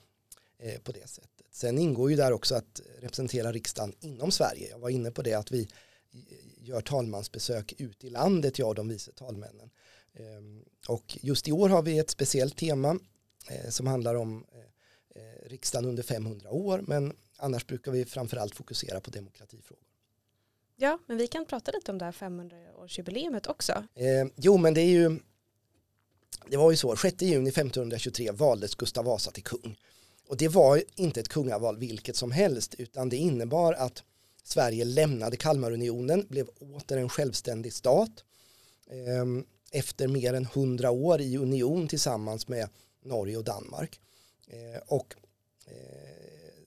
eh, 0.60 0.80
på 0.82 0.92
det 0.92 1.10
sättet. 1.10 1.30
Sen 1.52 1.78
ingår 1.78 2.10
ju 2.10 2.16
där 2.16 2.32
också 2.32 2.56
att 2.56 2.82
representera 3.00 3.52
riksdagen 3.52 3.96
inom 4.00 4.32
Sverige. 4.32 4.70
Jag 4.70 4.80
var 4.80 4.90
inne 4.90 5.12
på 5.12 5.22
det 5.22 5.34
att 5.34 5.52
vi 5.52 5.62
eh, 5.62 6.20
gör 6.58 6.82
talmansbesök 6.82 7.74
ut 7.78 8.04
i 8.04 8.10
landet, 8.10 8.60
jag 8.60 8.70
och 8.70 8.76
de 8.76 8.88
vice 8.88 9.12
talmännen. 9.12 9.70
Ehm, 10.14 10.64
och 10.88 11.18
just 11.22 11.48
i 11.48 11.52
år 11.52 11.70
har 11.70 11.82
vi 11.82 12.00
ett 12.00 12.10
speciellt 12.10 12.58
tema 12.58 13.00
som 13.70 13.88
handlar 13.88 14.16
om 14.16 14.46
eh, 15.16 15.50
riksdagen 15.50 15.90
under 15.90 16.04
500 16.04 16.50
år 16.50 16.84
men 16.88 17.14
annars 17.38 17.68
brukar 17.68 17.92
vi 17.92 18.06
framförallt 18.06 18.56
fokusera 18.56 19.00
på 19.00 19.12
demokratifrågor. 19.12 19.84
Ja, 20.76 21.00
men 21.06 21.18
vi 21.18 21.28
kan 21.28 21.46
prata 21.46 21.72
lite 21.72 21.92
om 21.92 21.98
det 21.98 22.06
här 22.06 22.12
500-årsjubileumet 22.12 23.50
också. 23.50 23.84
Eh, 23.96 24.28
jo, 24.36 24.58
men 24.58 24.74
det 24.74 24.82
är 24.82 24.90
ju 24.90 25.20
det 26.48 26.58
var 26.58 26.72
ju 26.72 26.78
så, 26.78 26.96
6 26.96 27.22
juni 27.22 27.50
1523 27.50 28.32
valdes 28.32 28.76
Gustav 28.76 29.06
Vasa 29.06 29.32
till 29.32 29.44
kung. 29.44 29.78
Och 30.28 30.38
det 30.38 30.48
var 30.48 30.84
inte 30.96 31.20
ett 31.20 31.28
kungaval 31.28 31.78
vilket 31.78 32.16
som 32.16 32.32
helst 32.32 32.76
utan 32.78 33.10
det 33.10 33.18
innebar 33.18 33.74
att 33.74 34.04
Sverige 34.44 34.86
lämnade 34.86 35.38
Kalmarunionen, 35.38 36.26
blev 36.30 36.48
åter 36.60 36.98
en 36.98 37.10
självständig 37.10 37.74
stat 37.74 38.24
eh, 38.90 39.26
efter 39.72 40.08
mer 40.08 40.34
än 40.34 40.46
hundra 40.46 40.92
år 40.92 41.22
i 41.22 41.38
union 41.38 41.88
tillsammans 41.88 42.48
med 42.48 42.70
Norge 43.04 43.38
och 43.38 43.44
Danmark. 43.44 44.00
Eh, 44.48 44.82
och 44.88 45.16
eh, 45.66 45.74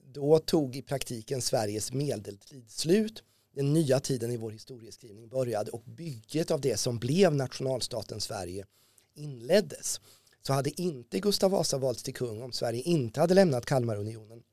då 0.03 0.39
tog 0.39 0.75
i 0.75 0.81
praktiken 0.81 1.41
Sveriges 1.41 1.93
medeltid 1.93 2.71
slut. 2.71 3.23
Den 3.55 3.73
nya 3.73 3.99
tiden 3.99 4.31
i 4.31 4.37
vår 4.37 4.51
historieskrivning 4.51 5.27
började 5.27 5.71
och 5.71 5.83
bygget 5.85 6.51
av 6.51 6.61
det 6.61 6.77
som 6.77 6.99
blev 6.99 7.35
nationalstaten 7.35 8.21
Sverige 8.21 8.65
inleddes. 9.13 10.01
Så 10.41 10.53
hade 10.53 10.81
inte 10.81 11.19
Gustav 11.19 11.51
Vasa 11.51 11.77
valts 11.77 12.03
till 12.03 12.13
kung 12.13 12.41
om 12.41 12.51
Sverige 12.51 12.81
inte 12.81 13.19
hade 13.19 13.33
lämnat 13.33 13.65
Kalmarunionen 13.65 14.43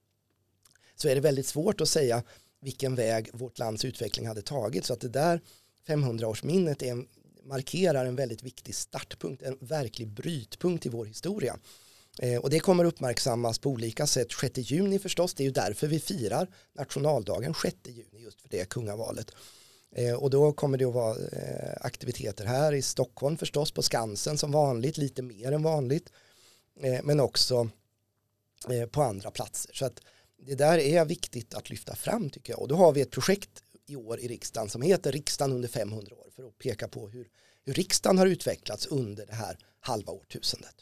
så 0.96 1.08
är 1.08 1.14
det 1.14 1.20
väldigt 1.20 1.46
svårt 1.46 1.80
att 1.80 1.88
säga 1.88 2.22
vilken 2.60 2.94
väg 2.94 3.30
vårt 3.32 3.58
lands 3.58 3.84
utveckling 3.84 4.26
hade 4.26 4.42
tagit. 4.42 4.84
Så 4.84 4.92
att 4.92 5.00
det 5.00 5.08
där 5.08 5.40
500-årsminnet 5.86 7.06
markerar 7.44 8.06
en 8.06 8.16
väldigt 8.16 8.42
viktig 8.42 8.74
startpunkt, 8.74 9.42
en 9.42 9.58
verklig 9.60 10.08
brytpunkt 10.08 10.86
i 10.86 10.88
vår 10.88 11.04
historia. 11.04 11.58
Eh, 12.18 12.40
och 12.40 12.50
det 12.50 12.60
kommer 12.60 12.84
uppmärksammas 12.84 13.58
på 13.58 13.70
olika 13.70 14.06
sätt. 14.06 14.32
6 14.40 14.58
juni 14.70 14.98
förstås, 14.98 15.34
det 15.34 15.42
är 15.42 15.44
ju 15.44 15.50
därför 15.50 15.86
vi 15.86 16.00
firar 16.00 16.48
nationaldagen 16.72 17.54
6 17.62 17.76
juni, 17.84 18.22
just 18.22 18.40
för 18.40 18.48
det 18.48 18.68
kungavalet. 18.68 19.30
Eh, 19.96 20.14
och 20.14 20.30
då 20.30 20.52
kommer 20.52 20.78
det 20.78 20.84
att 20.84 20.94
vara 20.94 21.16
eh, 21.16 21.76
aktiviteter 21.80 22.44
här 22.44 22.72
i 22.72 22.82
Stockholm 22.82 23.36
förstås, 23.36 23.72
på 23.72 23.82
Skansen 23.82 24.38
som 24.38 24.52
vanligt, 24.52 24.96
lite 24.96 25.22
mer 25.22 25.52
än 25.52 25.62
vanligt. 25.62 26.12
Men 27.02 27.20
också 27.20 27.68
på 28.90 29.02
andra 29.02 29.30
platser. 29.30 29.70
Så 29.74 29.84
att 29.86 30.00
det 30.38 30.54
där 30.54 30.78
är 30.78 31.04
viktigt 31.04 31.54
att 31.54 31.70
lyfta 31.70 31.96
fram 31.96 32.30
tycker 32.30 32.52
jag. 32.52 32.60
Och 32.60 32.68
då 32.68 32.74
har 32.74 32.92
vi 32.92 33.00
ett 33.00 33.10
projekt 33.10 33.62
i 33.86 33.96
år 33.96 34.20
i 34.20 34.28
riksdagen 34.28 34.70
som 34.70 34.82
heter 34.82 35.12
Riksdagen 35.12 35.52
under 35.52 35.68
500 35.68 36.16
år 36.16 36.30
för 36.36 36.42
att 36.42 36.58
peka 36.58 36.88
på 36.88 37.08
hur, 37.08 37.28
hur 37.64 37.74
riksdagen 37.74 38.18
har 38.18 38.26
utvecklats 38.26 38.86
under 38.86 39.26
det 39.26 39.34
här 39.34 39.58
halva 39.80 40.12
årtusendet. 40.12 40.74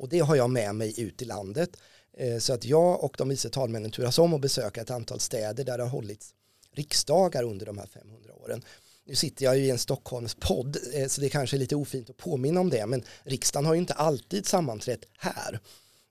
Och 0.00 0.08
det 0.08 0.20
har 0.20 0.36
jag 0.36 0.50
med 0.50 0.74
mig 0.74 1.00
ut 1.00 1.22
i 1.22 1.24
landet. 1.24 1.76
Eh, 2.18 2.38
så 2.38 2.52
att 2.52 2.64
jag 2.64 3.04
och 3.04 3.14
de 3.18 3.28
vice 3.28 3.50
talmännen 3.50 3.90
turas 3.90 4.18
om 4.18 4.34
att 4.34 4.40
besöka 4.40 4.80
ett 4.80 4.90
antal 4.90 5.20
städer 5.20 5.64
där 5.64 5.78
det 5.78 5.84
har 5.84 5.90
hållits 5.90 6.34
riksdagar 6.72 7.42
under 7.42 7.66
de 7.66 7.78
här 7.78 7.86
500 7.86 8.34
åren. 8.34 8.62
Nu 9.04 9.14
sitter 9.14 9.44
jag 9.44 9.58
ju 9.58 9.64
i 9.64 9.70
en 9.70 9.78
Stockholmspodd 9.78 10.76
eh, 10.94 11.06
så 11.06 11.20
det 11.20 11.28
kanske 11.28 11.56
är 11.56 11.58
lite 11.58 11.76
ofint 11.76 12.10
att 12.10 12.16
påminna 12.16 12.60
om 12.60 12.70
det 12.70 12.86
men 12.86 13.04
riksdagen 13.22 13.66
har 13.66 13.74
ju 13.74 13.80
inte 13.80 13.94
alltid 13.94 14.46
sammanträtt 14.46 15.04
här 15.18 15.60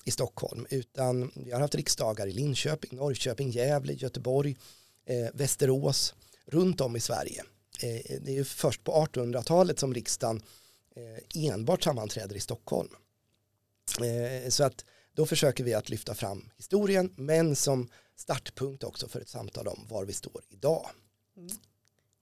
i 0.05 0.12
Stockholm 0.12 0.65
utan 0.69 1.31
vi 1.36 1.51
har 1.51 1.60
haft 1.60 1.75
riksdagar 1.75 2.27
i 2.27 2.31
Linköping, 2.31 2.98
Norrköping, 2.98 3.50
Gävle, 3.50 3.93
Göteborg, 3.93 4.58
eh, 5.05 5.27
Västerås, 5.34 6.13
runt 6.46 6.81
om 6.81 6.96
i 6.96 7.00
Sverige. 7.00 7.43
Eh, 7.81 8.19
det 8.22 8.31
är 8.31 8.36
ju 8.36 8.43
först 8.43 8.84
på 8.84 8.91
1800-talet 8.91 9.79
som 9.79 9.93
riksdagen 9.93 10.41
eh, 10.96 11.46
enbart 11.46 11.84
sammanträder 11.84 12.36
i 12.36 12.39
Stockholm. 12.39 12.89
Eh, 13.98 14.50
så 14.50 14.63
att 14.63 14.86
då 15.13 15.25
försöker 15.25 15.63
vi 15.63 15.74
att 15.74 15.89
lyfta 15.89 16.15
fram 16.15 16.50
historien 16.58 17.13
men 17.17 17.55
som 17.55 17.89
startpunkt 18.15 18.84
också 18.84 19.08
för 19.08 19.22
ett 19.22 19.29
samtal 19.29 19.67
om 19.67 19.86
var 19.89 20.05
vi 20.05 20.13
står 20.13 20.41
idag. 20.50 20.89
Mm. 21.38 21.50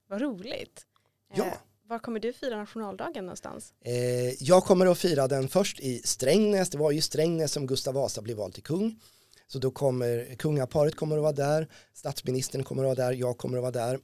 Vad 0.08 0.20
roligt. 0.20 0.86
Ja. 1.34 1.46
Eh, 1.46 1.52
var 1.88 1.98
kommer 1.98 2.20
du 2.20 2.32
fira 2.32 2.56
nationaldagen 2.56 3.24
någonstans? 3.26 3.72
Eh, 3.80 4.42
jag 4.42 4.64
kommer 4.64 4.86
att 4.86 4.98
fira 4.98 5.28
den 5.28 5.48
först 5.48 5.80
i 5.80 6.02
Strängnäs. 6.04 6.70
Det 6.70 6.78
var 6.78 6.90
ju 6.90 7.00
Strängnäs 7.00 7.52
som 7.52 7.66
Gustav 7.66 7.94
Vasa 7.94 8.22
blev 8.22 8.36
vald 8.36 8.54
till 8.54 8.62
kung. 8.62 9.00
Så 9.46 9.58
då 9.58 9.70
kommer 9.70 10.34
kungaparet 10.34 10.96
kommer 10.96 11.16
att 11.16 11.22
vara 11.22 11.32
där, 11.32 11.68
statsministern 11.94 12.64
kommer 12.64 12.82
att 12.82 12.98
vara 12.98 13.08
där, 13.08 13.16
jag 13.16 13.38
kommer 13.38 13.58
att 13.58 13.62
vara 13.62 13.72
där. 13.72 14.00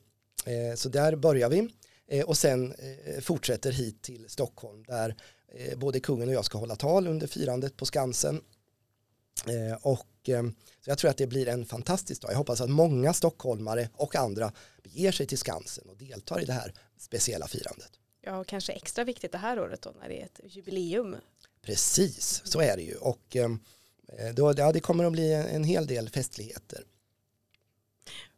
Eh, 0.47 0.75
så 0.75 0.89
där 0.89 1.17
börjar 1.17 1.49
vi. 1.49 1.69
Eh, 2.09 2.25
och 2.25 2.37
sen 2.37 2.73
eh, 2.73 3.21
fortsätter 3.21 3.73
hit 3.73 4.03
till 4.03 4.29
Stockholm 4.29 4.85
där 4.87 5.17
både 5.77 6.01
kungen 6.01 6.29
och 6.29 6.35
jag 6.35 6.45
ska 6.45 6.59
hålla 6.59 6.77
tal 6.77 7.07
under 7.07 7.27
firandet 7.27 7.77
på 7.77 7.87
Skansen. 7.87 8.41
Eh, 9.49 9.79
och 9.83 10.07
så 10.85 10.91
jag 10.91 10.99
tror 10.99 11.11
att 11.11 11.17
det 11.17 11.27
blir 11.27 11.49
en 11.49 11.67
fantastisk 11.67 12.23
dag. 12.23 12.31
Jag 12.31 12.37
hoppas 12.37 12.61
att 12.61 12.71
många 12.71 13.13
stockholmare 13.13 13.89
och 13.93 14.17
andra 14.17 14.53
beger 14.83 15.13
sig 15.13 15.27
till 15.27 15.39
Skansen 15.39 15.89
och 15.89 15.97
deltar 15.97 16.43
i 16.43 16.45
det 16.45 16.53
här 16.53 16.73
speciella 16.99 17.49
firandet. 17.49 17.91
Ja, 18.21 18.39
och 18.39 18.47
kanske 18.47 18.73
extra 18.73 19.05
viktigt 19.05 19.33
det 19.33 19.39
här 19.39 19.61
året 19.61 19.83
då 19.83 19.93
när 20.01 20.09
det 20.09 20.21
är 20.21 20.25
ett 20.25 20.41
jubileum. 20.45 21.17
Precis, 21.63 22.43
så 22.45 22.61
är 22.61 22.77
det 22.77 22.83
ju. 22.83 22.95
Och 22.95 23.37
eh, 23.37 23.51
då, 24.35 24.55
ja, 24.57 24.73
det 24.73 24.81
kommer 24.81 25.05
att 25.05 25.13
bli 25.13 25.33
en, 25.33 25.47
en 25.47 25.65
hel 25.65 25.87
del 25.87 26.09
festligheter. 26.09 26.85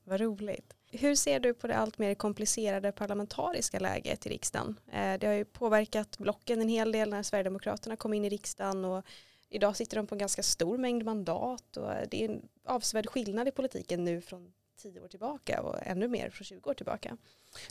Vad 0.05 0.21
roligt. 0.21 0.73
Hur 0.97 1.15
ser 1.15 1.41
du 1.41 1.55
på 1.55 1.67
det 1.67 1.77
allt 1.77 1.99
mer 1.99 2.15
komplicerade 2.15 2.93
parlamentariska 2.93 3.79
läget 3.79 4.27
i 4.27 4.29
riksdagen? 4.29 4.81
Eh, 4.93 5.19
det 5.21 5.27
har 5.27 5.35
ju 5.35 5.45
påverkat 5.45 6.19
blocken 6.19 6.61
en 6.61 6.69
hel 6.69 6.93
del 6.93 7.11
när 7.11 7.23
Sverigedemokraterna 7.23 7.97
kom 7.97 8.15
in 8.15 8.25
i 8.25 8.29
riksdagen 8.29 8.85
och 8.85 9.05
idag 9.51 9.77
sitter 9.77 9.97
de 9.97 10.07
på 10.07 10.15
en 10.15 10.19
ganska 10.19 10.43
stor 10.43 10.79
mängd 10.79 11.05
mandat 11.05 11.77
och 11.77 11.93
eh, 11.93 12.09
det 12.11 12.25
är 12.25 12.29
en 12.29 12.43
avsevärd 12.67 13.07
skillnad 13.07 13.49
i 13.49 13.51
politiken 13.51 14.05
nu 14.05 14.21
från 14.21 14.53
tio 14.83 15.01
år 15.01 15.09
tillbaka 15.09 15.63
och 15.63 15.79
ännu 15.83 16.09
mer 16.09 16.31
från 16.31 16.45
20 16.45 16.71
år 16.71 16.75
tillbaka. 16.75 17.17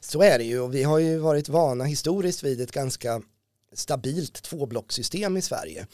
Så 0.01 0.21
är 0.21 0.37
det 0.37 0.43
ju 0.43 0.59
och 0.59 0.75
vi 0.75 0.83
har 0.83 0.99
ju 0.99 1.17
varit 1.17 1.49
vana 1.49 1.83
historiskt 1.83 2.43
vid 2.43 2.61
ett 2.61 2.71
ganska 2.71 3.21
stabilt 3.73 4.43
tvåblocksystem 4.43 5.37
i 5.37 5.41
Sverige 5.41 5.87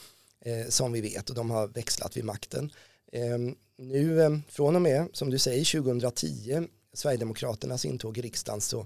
eh, 0.46 0.68
som 0.70 0.92
vi 0.92 1.02
vet 1.02 1.30
och 1.30 1.36
de 1.36 1.52
har 1.52 1.68
växlat 1.68 2.18
vid 2.18 2.26
makten. 2.26 2.72
Eh, 3.12 3.38
nu 3.78 4.22
eh, 4.22 4.38
från 4.48 4.76
och 4.76 4.82
med 4.82 5.08
som 5.14 5.30
du 5.30 5.40
säger 5.40 5.82
2010 5.82 6.68
Sverigedemokraternas 6.94 7.86
intåg 7.86 8.18
i 8.18 8.22
riksdagen 8.22 8.62
så 8.62 8.86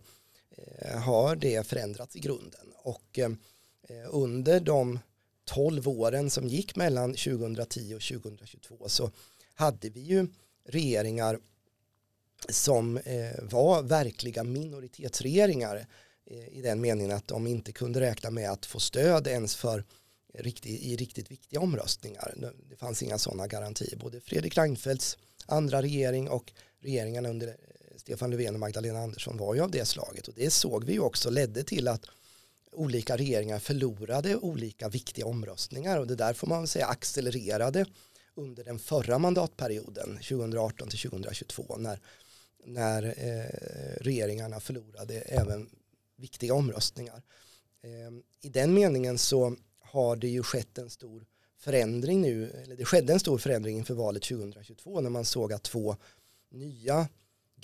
eh, 0.51 0.99
har 0.99 1.35
det 1.35 1.67
förändrats 1.67 2.15
i 2.15 2.19
grunden 2.19 2.73
och 2.77 3.19
eh, 3.19 3.31
under 4.09 4.59
de 4.59 4.99
12 5.45 5.87
åren 5.87 6.29
som 6.29 6.47
gick 6.47 6.75
mellan 6.75 7.13
2010 7.13 7.95
och 7.95 8.01
2022 8.01 8.89
så 8.89 9.11
hade 9.53 9.89
vi 9.89 9.99
ju 9.99 10.27
regeringar 10.65 11.39
som 12.49 12.97
eh, 12.97 13.43
var 13.43 13.81
verkliga 13.81 14.43
minoritetsregeringar 14.43 15.87
i 16.51 16.61
den 16.61 16.81
meningen 16.81 17.11
att 17.11 17.27
de 17.27 17.47
inte 17.47 17.71
kunde 17.71 17.99
räkna 17.99 18.29
med 18.29 18.51
att 18.51 18.65
få 18.65 18.79
stöd 18.79 19.27
ens 19.27 19.55
för 19.55 19.83
riktigt, 20.33 20.81
i 20.81 20.95
riktigt 20.95 21.31
viktiga 21.31 21.59
omröstningar. 21.59 22.33
Det 22.69 22.75
fanns 22.75 23.03
inga 23.03 23.17
sådana 23.17 23.47
garantier. 23.47 23.97
Både 23.97 24.21
Fredrik 24.21 24.57
Reinfeldts 24.57 25.17
andra 25.45 25.81
regering 25.81 26.29
och 26.29 26.53
regeringarna 26.79 27.29
under 27.29 27.57
Stefan 28.05 28.31
Löfven 28.31 28.53
och 28.53 28.59
Magdalena 28.59 28.99
Andersson 28.99 29.37
var 29.37 29.55
ju 29.55 29.61
av 29.61 29.71
det 29.71 29.85
slaget 29.85 30.27
och 30.27 30.33
det 30.33 30.49
såg 30.49 30.83
vi 30.83 30.93
ju 30.93 30.99
också 30.99 31.29
ledde 31.29 31.63
till 31.63 31.87
att 31.87 32.05
olika 32.71 33.17
regeringar 33.17 33.59
förlorade 33.59 34.35
olika 34.35 34.89
viktiga 34.89 35.25
omröstningar 35.25 35.99
och 35.99 36.07
det 36.07 36.15
där 36.15 36.33
får 36.33 36.47
man 36.47 36.67
säga 36.67 36.85
accelererade 36.85 37.85
under 38.35 38.63
den 38.63 38.79
förra 38.79 39.17
mandatperioden 39.17 40.13
2018 40.15 40.89
till 40.89 40.99
2022 40.99 41.75
när 41.77 41.99
när 42.65 43.03
eh, 43.03 44.03
regeringarna 44.03 44.59
förlorade 44.59 45.21
även 45.21 45.69
viktiga 46.15 46.53
omröstningar. 46.53 47.21
Eh, 47.81 47.89
I 48.41 48.49
den 48.49 48.73
meningen 48.73 49.17
så 49.17 49.55
har 49.79 50.15
det 50.15 50.27
ju 50.27 50.43
skett 50.43 50.77
en 50.77 50.89
stor 50.89 51.25
förändring 51.57 52.21
nu, 52.21 52.49
eller 52.49 52.75
det 52.75 52.85
skedde 52.85 53.13
en 53.13 53.19
stor 53.19 53.37
förändring 53.37 53.77
inför 53.77 53.93
valet 53.93 54.23
2022 54.23 55.01
när 55.01 55.09
man 55.09 55.25
såg 55.25 55.53
att 55.53 55.63
två 55.63 55.95
nya 56.49 57.07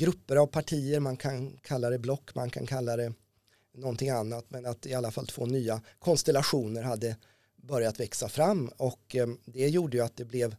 grupper 0.01 0.35
av 0.35 0.47
partier, 0.47 0.99
man 0.99 1.17
kan 1.17 1.57
kalla 1.61 1.89
det 1.89 1.99
block, 1.99 2.35
man 2.35 2.49
kan 2.49 2.67
kalla 2.67 2.95
det 2.95 3.13
någonting 3.73 4.09
annat, 4.09 4.45
men 4.49 4.65
att 4.65 4.85
i 4.85 4.93
alla 4.93 5.11
fall 5.11 5.27
två 5.27 5.45
nya 5.45 5.81
konstellationer 5.99 6.83
hade 6.83 7.15
börjat 7.55 7.99
växa 7.99 8.29
fram 8.29 8.67
och 8.77 9.15
eh, 9.15 9.27
det 9.45 9.67
gjorde 9.69 9.97
ju 9.97 10.03
att 10.03 10.17
det 10.17 10.25
blev, 10.25 10.55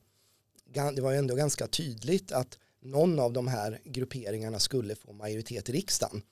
det 0.94 1.00
var 1.00 1.12
ju 1.12 1.18
ändå 1.18 1.34
ganska 1.34 1.66
tydligt 1.66 2.32
att 2.32 2.58
någon 2.80 3.18
av 3.18 3.32
de 3.32 3.48
här 3.48 3.80
grupperingarna 3.84 4.58
skulle 4.58 4.94
få 4.94 5.12
majoritet 5.12 5.68
i 5.68 5.72
riksdagen 5.72 6.22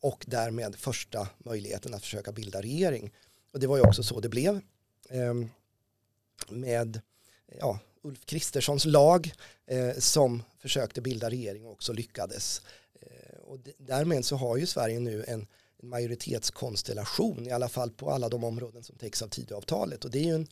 och 0.00 0.24
därmed 0.28 0.76
första 0.76 1.28
möjligheten 1.38 1.94
att 1.94 2.02
försöka 2.02 2.32
bilda 2.32 2.62
regering. 2.62 3.12
Och 3.52 3.60
det 3.60 3.66
var 3.66 3.76
ju 3.76 3.82
också 3.82 4.02
så 4.02 4.20
det 4.20 4.28
blev 4.28 4.60
ehm, 5.10 5.48
med 6.48 7.00
ja, 7.58 7.78
Ulf 8.02 8.26
Kristerssons 8.26 8.84
lag 8.84 9.32
eh, 9.66 9.94
som 9.98 10.42
försökte 10.58 11.00
bilda 11.00 11.30
regering 11.30 11.66
och 11.66 11.72
också 11.72 11.92
lyckades. 11.92 12.62
Eh, 13.00 13.38
och 13.38 13.58
därmed 13.78 14.24
så 14.24 14.36
har 14.36 14.56
ju 14.56 14.66
Sverige 14.66 15.00
nu 15.00 15.24
en, 15.28 15.46
majoritetskonstellation 15.82 17.46
i 17.46 17.50
alla 17.50 17.68
fall 17.68 17.90
på 17.90 18.10
alla 18.10 18.28
de 18.28 18.44
områden 18.44 18.84
som 18.84 18.96
täcks 18.96 19.22
av 19.22 19.28
Tidöavtalet 19.28 20.04
och 20.04 20.10
det 20.10 20.18
är 20.18 20.24
ju 20.24 20.34
en 20.34 20.48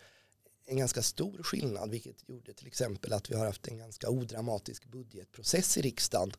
en 0.66 0.76
ganska 0.76 1.02
stor 1.02 1.42
skillnad 1.42 1.90
vilket 1.90 2.28
gjorde 2.28 2.54
till 2.54 2.66
exempel 2.66 3.12
att 3.12 3.30
vi 3.30 3.34
har 3.34 3.46
haft 3.46 3.68
en 3.68 3.78
ganska 3.78 4.10
odramatisk 4.10 4.86
budgetprocess 4.86 5.76
i 5.76 5.82
riksdagen 5.82 6.32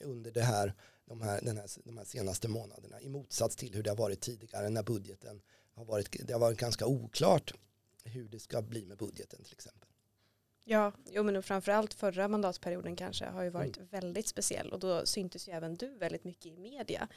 under 0.00 0.30
det 0.30 0.42
här, 0.42 0.74
de, 1.06 1.22
här, 1.22 1.40
den 1.42 1.56
här, 1.56 1.68
de 1.84 1.98
här 1.98 2.04
senaste 2.04 2.48
månaderna 2.48 3.00
i 3.00 3.08
motsats 3.08 3.56
till 3.56 3.74
hur 3.74 3.82
det 3.82 3.90
har 3.90 3.96
varit 3.96 4.20
tidigare 4.20 4.70
när 4.70 4.82
budgeten 4.82 5.40
har 5.74 5.84
varit, 5.84 6.16
det 6.26 6.32
har 6.32 6.40
varit 6.40 6.58
ganska 6.58 6.86
oklart 6.86 7.52
hur 8.04 8.28
det 8.28 8.40
ska 8.40 8.62
bli 8.62 8.86
med 8.86 8.98
budgeten 8.98 9.42
till 9.44 9.52
exempel. 9.52 9.85
Ja, 10.68 10.92
jo 11.10 11.22
men 11.22 11.42
framförallt 11.42 11.94
förra 11.94 12.28
mandatperioden 12.28 12.96
kanske 12.96 13.24
har 13.24 13.42
ju 13.42 13.50
varit 13.50 13.76
mm. 13.76 13.88
väldigt 13.90 14.28
speciell 14.28 14.72
och 14.72 14.78
då 14.78 15.06
syntes 15.06 15.48
ju 15.48 15.52
även 15.52 15.74
du 15.74 15.96
väldigt 15.98 16.24
mycket 16.24 16.46
i 16.46 16.56
media. 16.56 17.08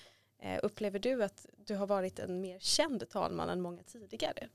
Eh, 0.41 0.59
upplever 0.63 0.99
du 0.99 1.23
att 1.23 1.45
du 1.65 1.75
har 1.75 1.87
varit 1.87 2.19
en 2.19 2.41
mer 2.41 2.59
känd 2.59 3.09
talman 3.09 3.49
än 3.49 3.61
många 3.61 3.83
tidigare? 3.83 4.47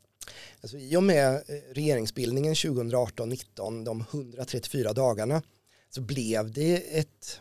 Alltså, 0.60 0.78
I 0.78 0.96
och 0.96 1.02
med 1.02 1.34
eh, 1.34 1.74
regeringsbildningen 1.74 2.54
2018-19, 2.54 3.84
de 3.84 4.00
134 4.00 4.92
dagarna, 4.92 5.42
så 5.90 6.00
blev 6.00 6.52
det 6.52 6.98
ett 6.98 7.40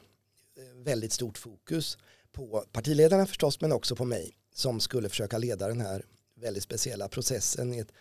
eh, 0.57 0.83
väldigt 0.83 1.13
stort 1.13 1.37
fokus 1.37 1.97
på 2.31 2.65
partiledarna 2.71 3.25
förstås, 3.25 3.61
men 3.61 3.71
också 3.71 3.95
på 3.95 4.05
mig 4.05 4.37
som 4.53 4.79
skulle 4.79 5.09
försöka 5.09 5.37
leda 5.37 5.67
den 5.67 5.81
här 5.81 6.05
väldigt 6.35 6.63
speciella 6.63 7.07
processen 7.07 7.73
i 7.73 7.79
ett 7.79 7.91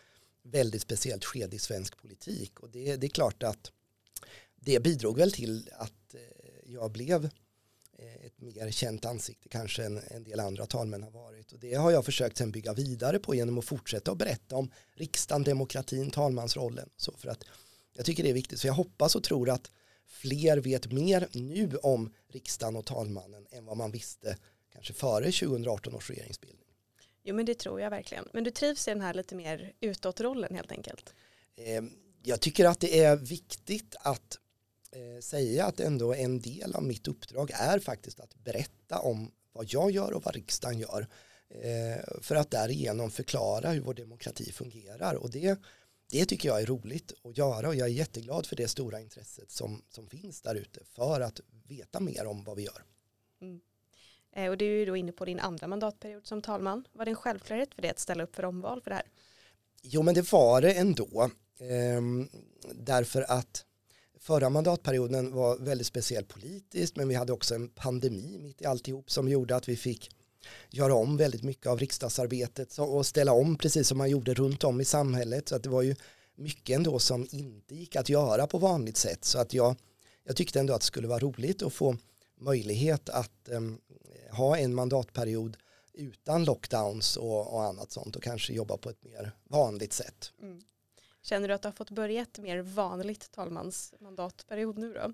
väldigt 0.42 0.82
speciellt 0.82 1.24
skede 1.24 1.56
i 1.56 1.58
svensk 1.58 1.96
politik. 1.96 2.60
Och 2.60 2.70
det, 2.70 2.96
det 2.96 3.06
är 3.06 3.08
klart 3.08 3.42
att 3.42 3.72
det 4.56 4.82
bidrog 4.82 5.16
väl 5.16 5.32
till 5.32 5.70
att 5.72 6.14
eh, 6.14 6.72
jag 6.72 6.92
blev 6.92 7.24
eh, 7.98 8.26
ett 8.26 8.40
mer 8.40 8.70
känt 8.70 9.04
ansikte 9.04 9.48
kanske 9.48 9.84
än 9.84 10.00
en 10.06 10.24
del 10.24 10.40
andra 10.40 10.66
talmän 10.66 11.02
har 11.02 11.10
varit. 11.10 11.52
Och 11.52 11.58
det 11.58 11.74
har 11.74 11.90
jag 11.90 12.04
försökt 12.04 12.36
sen 12.36 12.52
bygga 12.52 12.74
vidare 12.74 13.18
på 13.18 13.34
genom 13.34 13.58
att 13.58 13.64
fortsätta 13.64 14.12
att 14.12 14.18
berätta 14.18 14.56
om 14.56 14.70
riksdagen, 14.94 15.42
demokratin, 15.42 16.10
talmansrollen. 16.10 16.90
Så 16.96 17.12
för 17.16 17.28
att 17.28 17.44
jag 17.92 18.04
tycker 18.04 18.22
det 18.22 18.30
är 18.30 18.34
viktigt, 18.34 18.60
så 18.60 18.66
jag 18.66 18.74
hoppas 18.74 19.16
och 19.16 19.24
tror 19.24 19.50
att 19.50 19.70
fler 20.06 20.56
vet 20.56 20.92
mer 20.92 21.28
nu 21.32 21.76
om 21.76 22.14
riksdagen 22.28 22.76
och 22.76 22.86
talmannen 22.86 23.46
än 23.50 23.64
vad 23.64 23.76
man 23.76 23.90
visste 23.90 24.36
kanske 24.72 24.92
före 24.92 25.24
2018 25.24 25.94
års 25.94 26.10
regeringsbildning. 26.10 26.61
Jo 27.22 27.34
men 27.34 27.46
det 27.46 27.54
tror 27.54 27.80
jag 27.80 27.90
verkligen. 27.90 28.28
Men 28.32 28.44
du 28.44 28.50
trivs 28.50 28.88
i 28.88 28.90
den 28.90 29.00
här 29.00 29.14
lite 29.14 29.34
mer 29.34 29.72
utåtrollen 29.80 30.54
helt 30.54 30.72
enkelt? 30.72 31.14
Ehm, 31.56 31.90
jag 32.22 32.40
tycker 32.40 32.64
att 32.64 32.80
det 32.80 33.00
är 33.00 33.16
viktigt 33.16 33.96
att 34.00 34.38
eh, 34.90 35.20
säga 35.20 35.66
att 35.66 35.80
ändå 35.80 36.14
en 36.14 36.40
del 36.40 36.74
av 36.74 36.82
mitt 36.82 37.08
uppdrag 37.08 37.50
är 37.54 37.78
faktiskt 37.78 38.20
att 38.20 38.34
berätta 38.34 38.98
om 38.98 39.30
vad 39.52 39.66
jag 39.68 39.90
gör 39.90 40.12
och 40.12 40.24
vad 40.24 40.34
riksdagen 40.34 40.78
gör. 40.78 41.06
Eh, 41.48 42.20
för 42.20 42.34
att 42.34 42.50
därigenom 42.50 43.10
förklara 43.10 43.70
hur 43.70 43.80
vår 43.80 43.94
demokrati 43.94 44.52
fungerar. 44.52 45.14
Och 45.14 45.30
det, 45.30 45.58
det 46.10 46.24
tycker 46.24 46.48
jag 46.48 46.62
är 46.62 46.66
roligt 46.66 47.12
att 47.24 47.38
göra 47.38 47.68
och 47.68 47.74
jag 47.74 47.88
är 47.88 47.92
jätteglad 47.92 48.46
för 48.46 48.56
det 48.56 48.68
stora 48.68 49.00
intresset 49.00 49.50
som, 49.50 49.82
som 49.88 50.08
finns 50.08 50.40
där 50.40 50.54
ute 50.54 50.84
för 50.84 51.20
att 51.20 51.40
veta 51.68 52.00
mer 52.00 52.26
om 52.26 52.44
vad 52.44 52.56
vi 52.56 52.62
gör. 52.62 52.82
Mm. 53.40 53.60
Eh, 54.36 54.50
och 54.50 54.58
du 54.58 54.64
är 54.64 54.78
ju 54.78 54.84
då 54.84 54.96
inne 54.96 55.12
på 55.12 55.24
din 55.24 55.40
andra 55.40 55.66
mandatperiod 55.66 56.26
som 56.26 56.42
talman. 56.42 56.84
Var 56.92 57.04
det 57.04 57.10
en 57.10 57.16
självklarhet 57.16 57.74
för 57.74 57.82
dig 57.82 57.90
att 57.90 57.98
ställa 57.98 58.22
upp 58.22 58.36
för 58.36 58.44
omval 58.44 58.80
för 58.80 58.90
det 58.90 58.94
här? 58.94 59.06
Jo 59.82 60.02
men 60.02 60.14
det 60.14 60.32
var 60.32 60.60
det 60.60 60.72
ändå. 60.72 61.30
Ehm, 61.60 62.28
därför 62.74 63.22
att 63.28 63.64
förra 64.20 64.50
mandatperioden 64.50 65.32
var 65.32 65.58
väldigt 65.58 65.86
speciell 65.86 66.24
politiskt 66.24 66.96
men 66.96 67.08
vi 67.08 67.14
hade 67.14 67.32
också 67.32 67.54
en 67.54 67.68
pandemi 67.68 68.38
mitt 68.38 68.62
i 68.62 68.66
alltihop 68.66 69.10
som 69.10 69.28
gjorde 69.28 69.56
att 69.56 69.68
vi 69.68 69.76
fick 69.76 70.10
göra 70.70 70.94
om 70.94 71.16
väldigt 71.16 71.42
mycket 71.42 71.66
av 71.66 71.78
riksdagsarbetet 71.78 72.78
och 72.78 73.06
ställa 73.06 73.32
om 73.32 73.56
precis 73.56 73.88
som 73.88 73.98
man 73.98 74.10
gjorde 74.10 74.34
runt 74.34 74.64
om 74.64 74.80
i 74.80 74.84
samhället 74.84 75.48
så 75.48 75.56
att 75.56 75.62
det 75.62 75.68
var 75.68 75.82
ju 75.82 75.96
mycket 76.34 76.76
ändå 76.76 76.98
som 76.98 77.26
inte 77.30 77.74
gick 77.74 77.96
att 77.96 78.08
göra 78.08 78.46
på 78.46 78.58
vanligt 78.58 78.96
sätt 78.96 79.24
så 79.24 79.38
att 79.38 79.54
jag, 79.54 79.76
jag 80.24 80.36
tyckte 80.36 80.60
ändå 80.60 80.74
att 80.74 80.80
det 80.80 80.86
skulle 80.86 81.08
vara 81.08 81.18
roligt 81.18 81.62
att 81.62 81.72
få 81.72 81.96
möjlighet 82.44 83.08
att 83.08 83.48
um, 83.50 83.80
ha 84.30 84.58
en 84.58 84.74
mandatperiod 84.74 85.56
utan 85.94 86.44
lockdowns 86.44 87.16
och, 87.16 87.54
och, 87.54 87.64
annat 87.64 87.92
sånt 87.92 88.16
och 88.16 88.22
kanske 88.22 88.52
jobba 88.52 88.76
på 88.76 88.90
ett 88.90 89.04
mer 89.04 89.32
vanligt 89.44 89.92
sätt. 89.92 90.32
Mm. 90.42 90.60
Känner 91.22 91.48
du 91.48 91.54
att 91.54 91.62
du 91.62 91.68
har 91.68 91.72
fått 91.72 91.90
börja 91.90 92.22
ett 92.22 92.38
mer 92.38 92.62
vanligt 92.62 93.32
talmansmandatperiod 93.32 94.78
nu 94.78 94.92
då? 94.92 95.12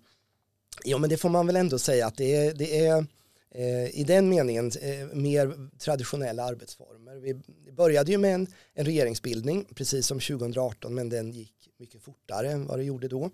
Ja 0.84 0.98
men 0.98 1.10
det 1.10 1.16
får 1.16 1.28
man 1.28 1.46
väl 1.46 1.56
ändå 1.56 1.78
säga 1.78 2.06
att 2.06 2.16
det 2.16 2.36
är, 2.36 2.54
det 2.54 2.86
är 2.86 3.06
eh, 3.50 4.00
i 4.00 4.04
den 4.06 4.28
meningen 4.28 4.70
eh, 4.80 5.06
mer 5.12 5.68
traditionella 5.78 6.44
arbetsformer. 6.44 7.16
Vi 7.16 7.42
började 7.72 8.12
ju 8.12 8.18
med 8.18 8.34
en, 8.34 8.46
en 8.74 8.84
regeringsbildning 8.84 9.64
precis 9.74 10.06
som 10.06 10.20
2018 10.20 10.94
men 10.94 11.08
den 11.08 11.32
gick 11.32 11.70
mycket 11.78 12.02
fortare 12.02 12.50
än 12.50 12.66
vad 12.66 12.78
det 12.78 12.84
gjorde 12.84 13.08
då. 13.08 13.30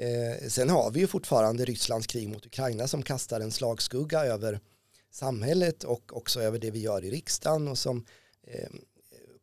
Eh, 0.00 0.48
sen 0.48 0.70
har 0.70 0.90
vi 0.90 1.00
ju 1.00 1.06
fortfarande 1.06 1.64
Rysslands 1.64 2.06
krig 2.06 2.28
mot 2.28 2.46
Ukraina 2.46 2.88
som 2.88 3.02
kastar 3.02 3.40
en 3.40 3.50
slagskugga 3.50 4.24
över 4.24 4.60
samhället 5.10 5.84
och 5.84 6.16
också 6.16 6.40
över 6.40 6.58
det 6.58 6.70
vi 6.70 6.78
gör 6.78 7.04
i 7.04 7.10
riksdagen 7.10 7.68
och 7.68 7.78
som 7.78 8.06
eh, 8.42 8.68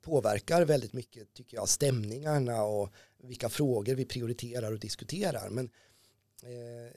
påverkar 0.02 0.66
väldigt 0.66 0.94
mycket 0.94 1.34
tycker 1.34 1.58
jag 1.58 1.70
stämningarna 1.70 2.64
och 2.64 2.90
vilka 3.24 3.50
frågor 3.50 3.96
vi 3.96 4.06
prioriterar 4.06 4.72
och 4.72 4.80
diskuterar. 4.80 5.50
Men 5.50 5.70
eh, 6.44 6.92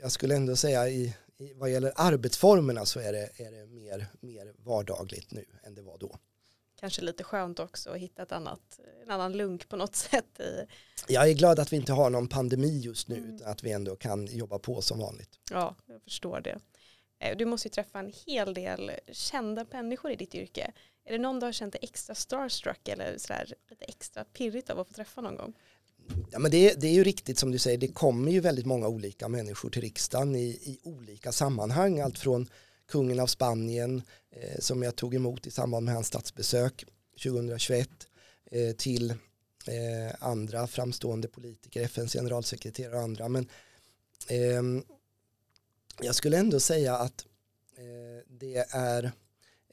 jag 0.00 0.12
skulle 0.12 0.36
ändå 0.36 0.56
säga 0.56 0.88
i, 0.88 1.14
i, 1.38 1.52
vad 1.54 1.70
gäller 1.70 1.92
arbetsformerna 1.96 2.84
så 2.84 3.00
är 3.00 3.12
det, 3.12 3.30
är 3.36 3.50
det 3.50 3.66
mer, 3.66 4.06
mer 4.20 4.54
vardagligt 4.58 5.32
nu 5.32 5.44
än 5.62 5.74
det 5.74 5.82
var 5.82 5.98
då. 5.98 6.18
Kanske 6.80 7.02
lite 7.02 7.24
skönt 7.24 7.58
också 7.58 7.90
att 7.90 7.98
hitta 7.98 8.22
ett 8.22 8.32
annat, 8.32 8.80
en 9.02 9.10
annan 9.10 9.32
lunk 9.32 9.68
på 9.68 9.76
något 9.76 9.96
sätt. 9.96 10.40
I... 10.40 10.66
Jag 11.08 11.30
är 11.30 11.34
glad 11.34 11.58
att 11.58 11.72
vi 11.72 11.76
inte 11.76 11.92
har 11.92 12.10
någon 12.10 12.28
pandemi 12.28 12.80
just 12.80 13.08
nu 13.08 13.16
mm. 13.16 13.34
utan 13.34 13.50
att 13.50 13.64
vi 13.64 13.72
ändå 13.72 13.96
kan 13.96 14.26
jobba 14.26 14.58
på 14.58 14.82
som 14.82 14.98
vanligt. 14.98 15.38
Ja, 15.50 15.76
jag 15.86 16.02
förstår 16.02 16.40
det. 16.40 16.58
Eh, 17.18 17.36
du 17.36 17.44
måste 17.44 17.68
ju 17.68 17.70
träffa 17.70 17.98
en 17.98 18.12
hel 18.26 18.54
del 18.54 18.90
kända 19.12 19.66
människor 19.72 20.10
i 20.10 20.16
ditt 20.16 20.34
yrke. 20.34 20.72
Är 21.04 21.12
det 21.12 21.18
någon 21.18 21.40
du 21.40 21.46
har 21.46 21.52
känt 21.52 21.72
dig 21.72 21.80
extra 21.82 22.14
starstruck 22.14 22.88
eller 22.88 23.18
sådär, 23.18 23.54
lite 23.70 23.84
extra 23.84 24.24
pirrigt 24.24 24.70
av 24.70 24.80
att 24.80 24.88
få 24.88 24.94
träffa 24.94 25.20
någon 25.20 25.36
gång? 25.36 25.54
Ja, 26.30 26.38
men 26.38 26.50
det, 26.50 26.80
det 26.80 26.86
är 26.86 26.92
ju 26.92 27.04
riktigt 27.04 27.38
som 27.38 27.50
du 27.52 27.58
säger, 27.58 27.78
det 27.78 27.88
kommer 27.88 28.32
ju 28.32 28.40
väldigt 28.40 28.66
många 28.66 28.88
olika 28.88 29.28
människor 29.28 29.70
till 29.70 29.82
riksdagen 29.82 30.36
i, 30.36 30.46
i 30.46 30.80
olika 30.82 31.32
sammanhang. 31.32 32.00
Allt 32.00 32.18
från 32.18 32.48
kungen 32.88 33.20
av 33.20 33.26
Spanien 33.26 34.02
eh, 34.30 34.58
som 34.58 34.82
jag 34.82 34.96
tog 34.96 35.14
emot 35.14 35.46
i 35.46 35.50
samband 35.50 35.84
med 35.84 35.94
hans 35.94 36.06
statsbesök 36.06 36.84
2021 37.22 37.88
eh, 38.50 38.72
till 38.72 39.10
eh, 39.66 40.14
andra 40.18 40.66
framstående 40.66 41.28
politiker, 41.28 41.82
FNs 41.82 42.12
generalsekreterare 42.12 42.96
och 42.96 43.02
andra. 43.02 43.28
Men 43.28 43.48
ehm, 44.28 44.82
jag 46.00 46.14
skulle 46.14 46.38
ändå 46.38 46.60
säga 46.60 46.96
att 46.96 47.26
eh, 47.76 48.24
det 48.26 48.66
är 48.70 49.12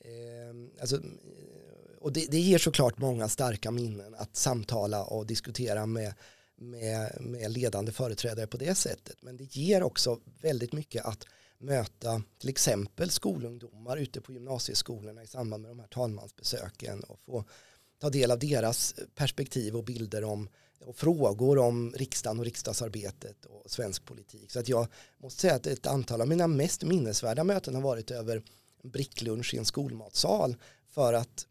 ehm, 0.01 0.71
alltså, 0.81 1.01
och 1.99 2.13
det, 2.13 2.31
det 2.31 2.39
ger 2.39 2.57
såklart 2.57 2.97
många 2.97 3.29
starka 3.29 3.71
minnen 3.71 4.15
att 4.15 4.35
samtala 4.35 5.03
och 5.03 5.25
diskutera 5.25 5.85
med, 5.85 6.13
med, 6.55 7.17
med 7.19 7.51
ledande 7.51 7.91
företrädare 7.91 8.47
på 8.47 8.57
det 8.57 8.75
sättet. 8.75 9.17
Men 9.21 9.37
det 9.37 9.55
ger 9.55 9.83
också 9.83 10.19
väldigt 10.41 10.73
mycket 10.73 11.05
att 11.05 11.25
möta 11.63 12.23
till 12.37 12.49
exempel 12.49 13.09
skolungdomar 13.09 13.97
ute 13.97 14.21
på 14.21 14.33
gymnasieskolorna 14.33 15.23
i 15.23 15.27
samband 15.27 15.61
med 15.61 15.71
de 15.71 15.79
här 15.79 15.87
talmansbesöken 15.87 17.03
och 17.03 17.19
få 17.19 17.45
ta 17.99 18.09
del 18.09 18.31
av 18.31 18.39
deras 18.39 18.95
perspektiv 19.15 19.75
och 19.75 19.83
bilder 19.83 20.23
om 20.23 20.49
och 20.85 20.95
frågor 20.95 21.57
om 21.57 21.93
riksdagen 21.95 22.39
och 22.39 22.45
riksdagsarbetet 22.45 23.45
och 23.45 23.71
svensk 23.71 24.05
politik. 24.05 24.51
Så 24.51 24.59
att 24.59 24.69
jag 24.69 24.87
måste 25.17 25.41
säga 25.41 25.55
att 25.55 25.67
ett 25.67 25.87
antal 25.87 26.21
av 26.21 26.27
mina 26.27 26.47
mest 26.47 26.83
minnesvärda 26.83 27.43
möten 27.43 27.75
har 27.75 27.81
varit 27.81 28.11
över 28.11 28.43
bricklunch 28.83 29.53
i 29.53 29.57
en 29.57 29.65
skolmatsal 29.65 30.55
för 30.87 31.13
att 31.13 31.47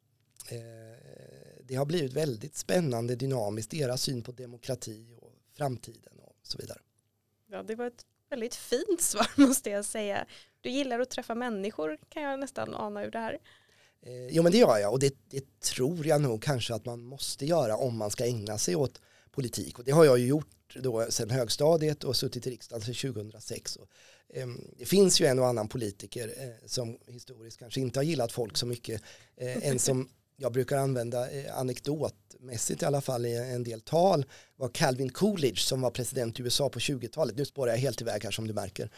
eh, 0.48 0.58
det 1.64 1.74
har 1.74 1.84
blivit 1.84 2.12
väldigt 2.12 2.56
spännande, 2.56 3.16
dynamiskt, 3.16 3.70
deras 3.70 4.02
syn 4.02 4.22
på 4.22 4.32
demokrati 4.32 5.16
och 5.20 5.32
framtiden 5.52 6.18
och 6.18 6.36
så 6.42 6.58
vidare. 6.58 6.78
Ja, 7.50 7.62
det 7.62 7.74
var 7.74 7.86
ett 7.86 8.06
väldigt 8.32 8.54
fint 8.54 9.00
svar 9.00 9.26
måste 9.46 9.70
jag 9.70 9.84
säga. 9.84 10.26
Du 10.60 10.70
gillar 10.70 11.00
att 11.00 11.10
träffa 11.10 11.34
människor 11.34 11.98
kan 12.08 12.22
jag 12.22 12.40
nästan 12.40 12.74
ana 12.74 13.04
ur 13.04 13.10
det 13.10 13.18
här. 13.18 13.38
Eh, 14.06 14.26
jo 14.30 14.42
men 14.42 14.52
det 14.52 14.58
gör 14.58 14.78
jag 14.78 14.92
och 14.92 14.98
det, 14.98 15.14
det, 15.30 15.60
tror 15.60 16.06
jag 16.06 16.20
nog 16.20 16.42
kanske 16.42 16.74
att 16.74 16.84
man 16.84 17.00
måste 17.00 17.46
göra 17.46 17.76
om 17.76 17.96
man 17.96 18.10
ska 18.10 18.26
ägna 18.26 18.58
sig 18.58 18.76
åt 18.76 19.00
politik 19.30 19.78
och 19.78 19.84
det 19.84 19.92
har 19.92 20.04
jag 20.04 20.18
ju 20.18 20.26
gjort 20.26 20.76
då 20.80 21.10
sedan 21.10 21.30
högstadiet 21.30 22.04
och 22.04 22.16
suttit 22.16 22.46
i 22.46 22.50
riksdagen 22.50 22.82
sedan 22.82 23.12
2006 23.14 23.76
och 23.76 23.88
Ehm, 24.34 24.60
det 24.78 24.84
finns 24.84 25.20
ju 25.20 25.26
en 25.26 25.38
och 25.38 25.46
annan 25.46 25.68
politiker 25.68 26.34
eh, 26.38 26.66
som 26.66 26.98
historiskt 27.06 27.58
kanske 27.58 27.80
inte 27.80 27.98
har 27.98 28.04
gillat 28.04 28.32
folk 28.32 28.56
så 28.56 28.66
mycket. 28.66 29.02
Eh, 29.36 29.68
en 29.68 29.78
som 29.78 30.08
jag 30.42 30.52
brukar 30.52 30.76
använda 30.76 31.30
eh, 31.30 31.58
anekdotmässigt 31.58 32.82
i 32.82 32.84
alla 32.84 33.00
fall 33.00 33.26
i 33.26 33.36
en 33.36 33.64
del 33.64 33.80
tal 33.80 34.24
var 34.56 34.68
Calvin 34.68 35.10
Coolidge 35.10 35.60
som 35.60 35.80
var 35.80 35.90
president 35.90 36.40
i 36.40 36.42
USA 36.42 36.68
på 36.68 36.78
20-talet. 36.78 37.36
Nu 37.36 37.44
spårar 37.44 37.72
jag 37.72 37.78
helt 37.78 38.00
iväg 38.00 38.24
här 38.24 38.30
som 38.30 38.46
du 38.46 38.54
märker. 38.54 38.90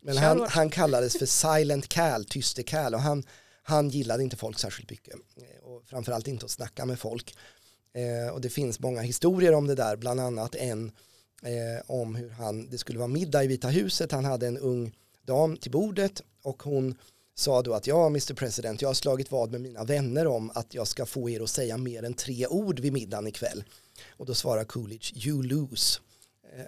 Men 0.00 0.16
han, 0.16 0.46
han 0.48 0.70
kallades 0.70 1.18
för 1.18 1.26
Silent 1.58 1.88
Cal, 1.88 2.24
Tyste 2.24 2.62
Cal 2.62 2.94
och 2.94 3.00
han, 3.00 3.22
han 3.62 3.88
gillade 3.88 4.22
inte 4.22 4.36
folk 4.36 4.58
särskilt 4.58 4.90
mycket 4.90 5.14
och 5.62 5.84
framförallt 5.86 6.28
inte 6.28 6.44
att 6.44 6.50
snacka 6.50 6.84
med 6.84 6.98
folk. 6.98 7.36
och 8.32 8.40
det 8.40 8.50
finns 8.50 8.80
många 8.80 9.00
historier 9.00 9.54
om 9.54 9.66
det 9.66 9.74
där, 9.74 9.96
bland 9.96 10.20
annat 10.20 10.54
en 10.54 10.92
eh, 11.42 11.82
om 11.86 12.14
hur 12.14 12.30
han, 12.30 12.70
det 12.70 12.78
skulle 12.78 12.98
vara 12.98 13.08
middag 13.08 13.44
i 13.44 13.46
Vita 13.46 13.68
huset, 13.68 14.12
han 14.12 14.24
hade 14.24 14.46
en 14.46 14.58
ung 14.58 14.92
dam 15.22 15.56
till 15.56 15.70
bordet 15.70 16.22
och 16.42 16.62
hon 16.62 16.94
sa 17.38 17.62
då 17.62 17.74
att 17.74 17.86
ja, 17.86 18.06
Mr 18.06 18.34
President, 18.34 18.82
jag 18.82 18.88
har 18.88 18.94
slagit 18.94 19.30
vad 19.30 19.50
med 19.50 19.60
mina 19.60 19.84
vänner 19.84 20.26
om 20.26 20.50
att 20.54 20.74
jag 20.74 20.86
ska 20.86 21.06
få 21.06 21.30
er 21.30 21.40
att 21.40 21.50
säga 21.50 21.76
mer 21.76 22.02
än 22.02 22.14
tre 22.14 22.46
ord 22.46 22.80
vid 22.80 22.92
middagen 22.92 23.26
ikväll. 23.26 23.64
Och 24.10 24.26
då 24.26 24.34
svarar 24.34 24.64
Coolidge, 24.64 25.26
you 25.26 25.42
lose. 25.42 26.00
Eh, 26.52 26.66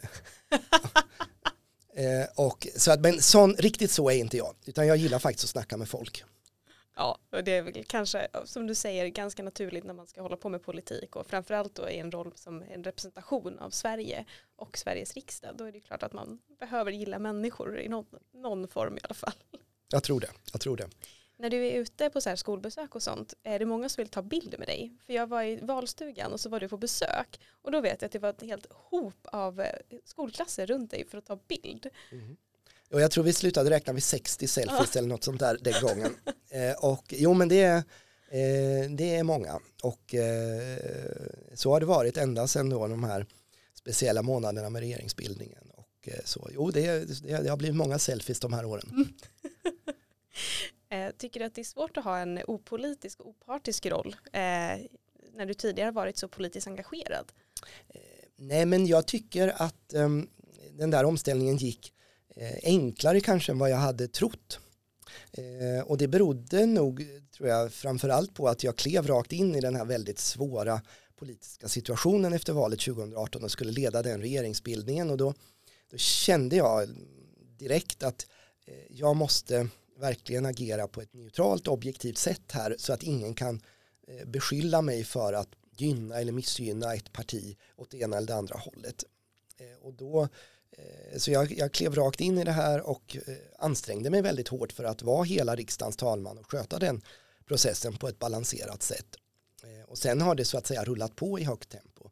eh, 2.04 2.26
och, 2.36 2.66
så 2.76 2.92
att, 2.92 3.00
men 3.00 3.22
sån, 3.22 3.54
riktigt 3.54 3.90
så 3.90 4.10
är 4.10 4.16
inte 4.16 4.36
jag, 4.36 4.54
utan 4.66 4.86
jag 4.86 4.96
gillar 4.96 5.18
faktiskt 5.18 5.44
att 5.44 5.50
snacka 5.50 5.76
med 5.76 5.88
folk. 5.88 6.24
Ja, 6.96 7.18
och 7.32 7.44
det 7.44 7.52
är 7.52 7.62
väl 7.62 7.84
kanske 7.84 8.28
som 8.44 8.66
du 8.66 8.74
säger 8.74 9.06
ganska 9.06 9.42
naturligt 9.42 9.84
när 9.84 9.94
man 9.94 10.06
ska 10.06 10.22
hålla 10.22 10.36
på 10.36 10.48
med 10.48 10.62
politik 10.62 11.16
och 11.16 11.26
framförallt 11.26 11.74
då 11.74 11.90
i 11.90 11.98
en 11.98 12.12
roll 12.12 12.32
som 12.34 12.62
en 12.62 12.84
representation 12.84 13.58
av 13.58 13.70
Sverige 13.70 14.24
och 14.56 14.78
Sveriges 14.78 15.14
riksdag. 15.14 15.50
Då 15.56 15.64
är 15.64 15.72
det 15.72 15.80
klart 15.80 16.02
att 16.02 16.12
man 16.12 16.38
behöver 16.60 16.92
gilla 16.92 17.18
människor 17.18 17.78
i 17.80 17.88
någon, 17.88 18.06
någon 18.34 18.68
form 18.68 18.96
i 18.96 19.00
alla 19.04 19.14
fall. 19.14 19.32
Jag 19.88 20.02
tror 20.02 20.20
det. 20.20 20.30
Jag 20.52 20.60
tror 20.60 20.76
det. 20.76 20.88
När 21.40 21.50
du 21.50 21.66
är 21.66 21.72
ute 21.72 22.10
på 22.10 22.20
så 22.20 22.36
skolbesök 22.36 22.94
och 22.94 23.02
sånt, 23.02 23.34
är 23.42 23.58
det 23.58 23.66
många 23.66 23.88
som 23.88 24.02
vill 24.02 24.10
ta 24.10 24.22
bilder 24.22 24.58
med 24.58 24.68
dig? 24.68 24.92
För 25.06 25.12
jag 25.12 25.26
var 25.26 25.42
i 25.42 25.56
valstugan 25.56 26.32
och 26.32 26.40
så 26.40 26.48
var 26.48 26.60
du 26.60 26.68
på 26.68 26.76
besök 26.76 27.40
och 27.62 27.72
då 27.72 27.80
vet 27.80 28.02
jag 28.02 28.06
att 28.06 28.12
det 28.12 28.18
var 28.18 28.30
ett 28.30 28.42
helt 28.42 28.66
hop 28.70 29.20
av 29.24 29.60
eh, 29.60 29.72
skolklasser 30.04 30.66
runt 30.66 30.90
dig 30.90 31.06
för 31.08 31.18
att 31.18 31.26
ta 31.26 31.38
bild. 31.48 31.86
Mm. 32.12 32.36
Och 32.90 33.00
jag 33.00 33.10
tror 33.10 33.24
vi 33.24 33.32
slutade 33.32 33.70
räkna 33.70 33.92
vid 33.92 34.02
60 34.02 34.48
selfies 34.48 34.94
ja. 34.94 34.98
eller 34.98 35.08
något 35.08 35.24
sånt 35.24 35.40
där 35.40 35.58
den 35.60 35.82
gången. 35.82 36.14
Eh, 36.50 36.84
och 36.84 37.04
jo 37.08 37.34
men 37.34 37.48
det 37.48 37.62
är, 37.62 37.76
eh, 38.30 38.90
det 38.90 39.16
är 39.16 39.22
många 39.22 39.60
och 39.82 40.14
eh, 40.14 40.78
så 41.54 41.72
har 41.72 41.80
det 41.80 41.86
varit 41.86 42.16
ända 42.16 42.46
sedan 42.46 42.70
då 42.70 42.86
de 42.86 43.04
här 43.04 43.26
speciella 43.74 44.22
månaderna 44.22 44.70
med 44.70 44.80
regeringsbildningen. 44.80 45.67
Och 45.98 46.08
eh, 46.08 46.20
så, 46.24 46.48
jo 46.52 46.70
det, 46.70 47.04
det, 47.22 47.48
har 47.48 47.56
blivit 47.56 47.76
många 47.76 47.98
selfies 47.98 48.40
de 48.40 48.52
här 48.52 48.64
åren. 48.64 48.90
Mm. 48.90 49.08
Eh, 50.90 51.10
tycker 51.18 51.40
du 51.40 51.46
att 51.46 51.54
det 51.54 51.60
är 51.60 51.64
svårt 51.64 51.96
att 51.96 52.04
ha 52.04 52.18
en 52.18 52.40
opolitisk 52.46 53.20
och 53.20 53.28
opartisk 53.28 53.86
roll 53.86 54.16
eh, 54.24 54.40
när 55.32 55.46
du 55.46 55.54
tidigare 55.54 55.90
varit 55.90 56.16
så 56.16 56.28
politiskt 56.28 56.66
engagerad? 56.66 57.32
Nej 58.36 58.66
men 58.66 58.86
jag 58.86 59.06
tycker 59.06 59.62
att 59.62 59.94
um, 59.94 60.28
den 60.72 60.90
där 60.90 61.04
omställningen 61.04 61.56
gick 61.56 61.94
Eh, 62.40 62.58
enklare 62.62 63.20
kanske 63.20 63.52
än 63.52 63.58
vad 63.58 63.70
jag 63.70 63.76
hade 63.76 64.08
trott. 64.08 64.58
Eh, 65.32 65.86
och 65.86 65.98
det 65.98 66.08
berodde 66.08 66.66
nog, 66.66 67.06
tror 67.36 67.48
jag, 67.48 67.72
framförallt 67.72 68.34
på 68.34 68.48
att 68.48 68.64
jag 68.64 68.76
klev 68.76 69.06
rakt 69.06 69.32
in 69.32 69.54
i 69.54 69.60
den 69.60 69.76
här 69.76 69.84
väldigt 69.84 70.18
svåra 70.18 70.80
politiska 71.16 71.68
situationen 71.68 72.32
efter 72.32 72.52
valet 72.52 72.80
2018 72.80 73.44
och 73.44 73.50
skulle 73.50 73.72
leda 73.72 74.02
den 74.02 74.20
regeringsbildningen 74.20 75.10
och 75.10 75.16
då, 75.16 75.34
då 75.90 75.96
kände 75.96 76.56
jag 76.56 76.88
direkt 77.58 78.02
att 78.02 78.26
eh, 78.64 78.74
jag 78.90 79.16
måste 79.16 79.68
verkligen 79.96 80.46
agera 80.46 80.88
på 80.88 81.00
ett 81.00 81.14
neutralt 81.14 81.68
objektivt 81.68 82.18
sätt 82.18 82.52
här 82.52 82.76
så 82.78 82.92
att 82.92 83.02
ingen 83.02 83.34
kan 83.34 83.62
eh, 84.08 84.26
beskylla 84.26 84.82
mig 84.82 85.04
för 85.04 85.32
att 85.32 85.48
gynna 85.76 86.20
eller 86.20 86.32
missgynna 86.32 86.94
ett 86.94 87.12
parti 87.12 87.56
åt 87.76 87.90
det 87.90 87.98
ena 87.98 88.16
eller 88.16 88.26
det 88.26 88.34
andra 88.34 88.58
hållet. 88.58 89.04
Eh, 89.58 89.86
och 89.86 89.94
då 89.94 90.28
så 91.16 91.30
jag, 91.30 91.52
jag 91.52 91.72
klev 91.72 91.94
rakt 91.94 92.20
in 92.20 92.38
i 92.38 92.44
det 92.44 92.52
här 92.52 92.80
och 92.80 93.16
ansträngde 93.58 94.10
mig 94.10 94.22
väldigt 94.22 94.48
hårt 94.48 94.72
för 94.72 94.84
att 94.84 95.02
vara 95.02 95.24
hela 95.24 95.56
riksdagens 95.56 95.96
talman 95.96 96.38
och 96.38 96.50
sköta 96.50 96.78
den 96.78 97.02
processen 97.46 97.96
på 97.96 98.08
ett 98.08 98.18
balanserat 98.18 98.82
sätt. 98.82 99.16
Och 99.86 99.98
sen 99.98 100.20
har 100.20 100.34
det 100.34 100.44
så 100.44 100.58
att 100.58 100.66
säga 100.66 100.84
rullat 100.84 101.16
på 101.16 101.38
i 101.38 101.44
högt 101.44 101.68
tempo. 101.68 102.10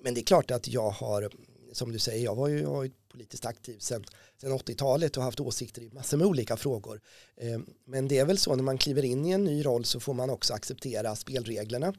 Men 0.00 0.14
det 0.14 0.20
är 0.20 0.24
klart 0.24 0.50
att 0.50 0.68
jag 0.68 0.90
har, 0.90 1.30
som 1.76 1.92
du 1.92 1.98
säger, 1.98 2.24
jag 2.24 2.34
var 2.34 2.48
ju, 2.48 2.60
jag 2.60 2.70
var 2.70 2.84
ju 2.84 2.90
politiskt 3.08 3.46
aktiv 3.46 3.78
sedan, 3.78 4.04
80-talet 4.42 5.16
och 5.16 5.22
haft 5.22 5.40
åsikter 5.40 5.82
i 5.82 5.90
massor 5.90 6.16
med 6.16 6.26
olika 6.26 6.56
frågor. 6.56 7.00
Eh, 7.36 7.58
men 7.84 8.08
det 8.08 8.18
är 8.18 8.24
väl 8.24 8.38
så 8.38 8.56
när 8.56 8.62
man 8.62 8.78
kliver 8.78 9.04
in 9.04 9.26
i 9.26 9.30
en 9.30 9.44
ny 9.44 9.64
roll 9.64 9.84
så 9.84 10.00
får 10.00 10.14
man 10.14 10.30
också 10.30 10.54
acceptera 10.54 11.16
spelreglerna. 11.16 11.94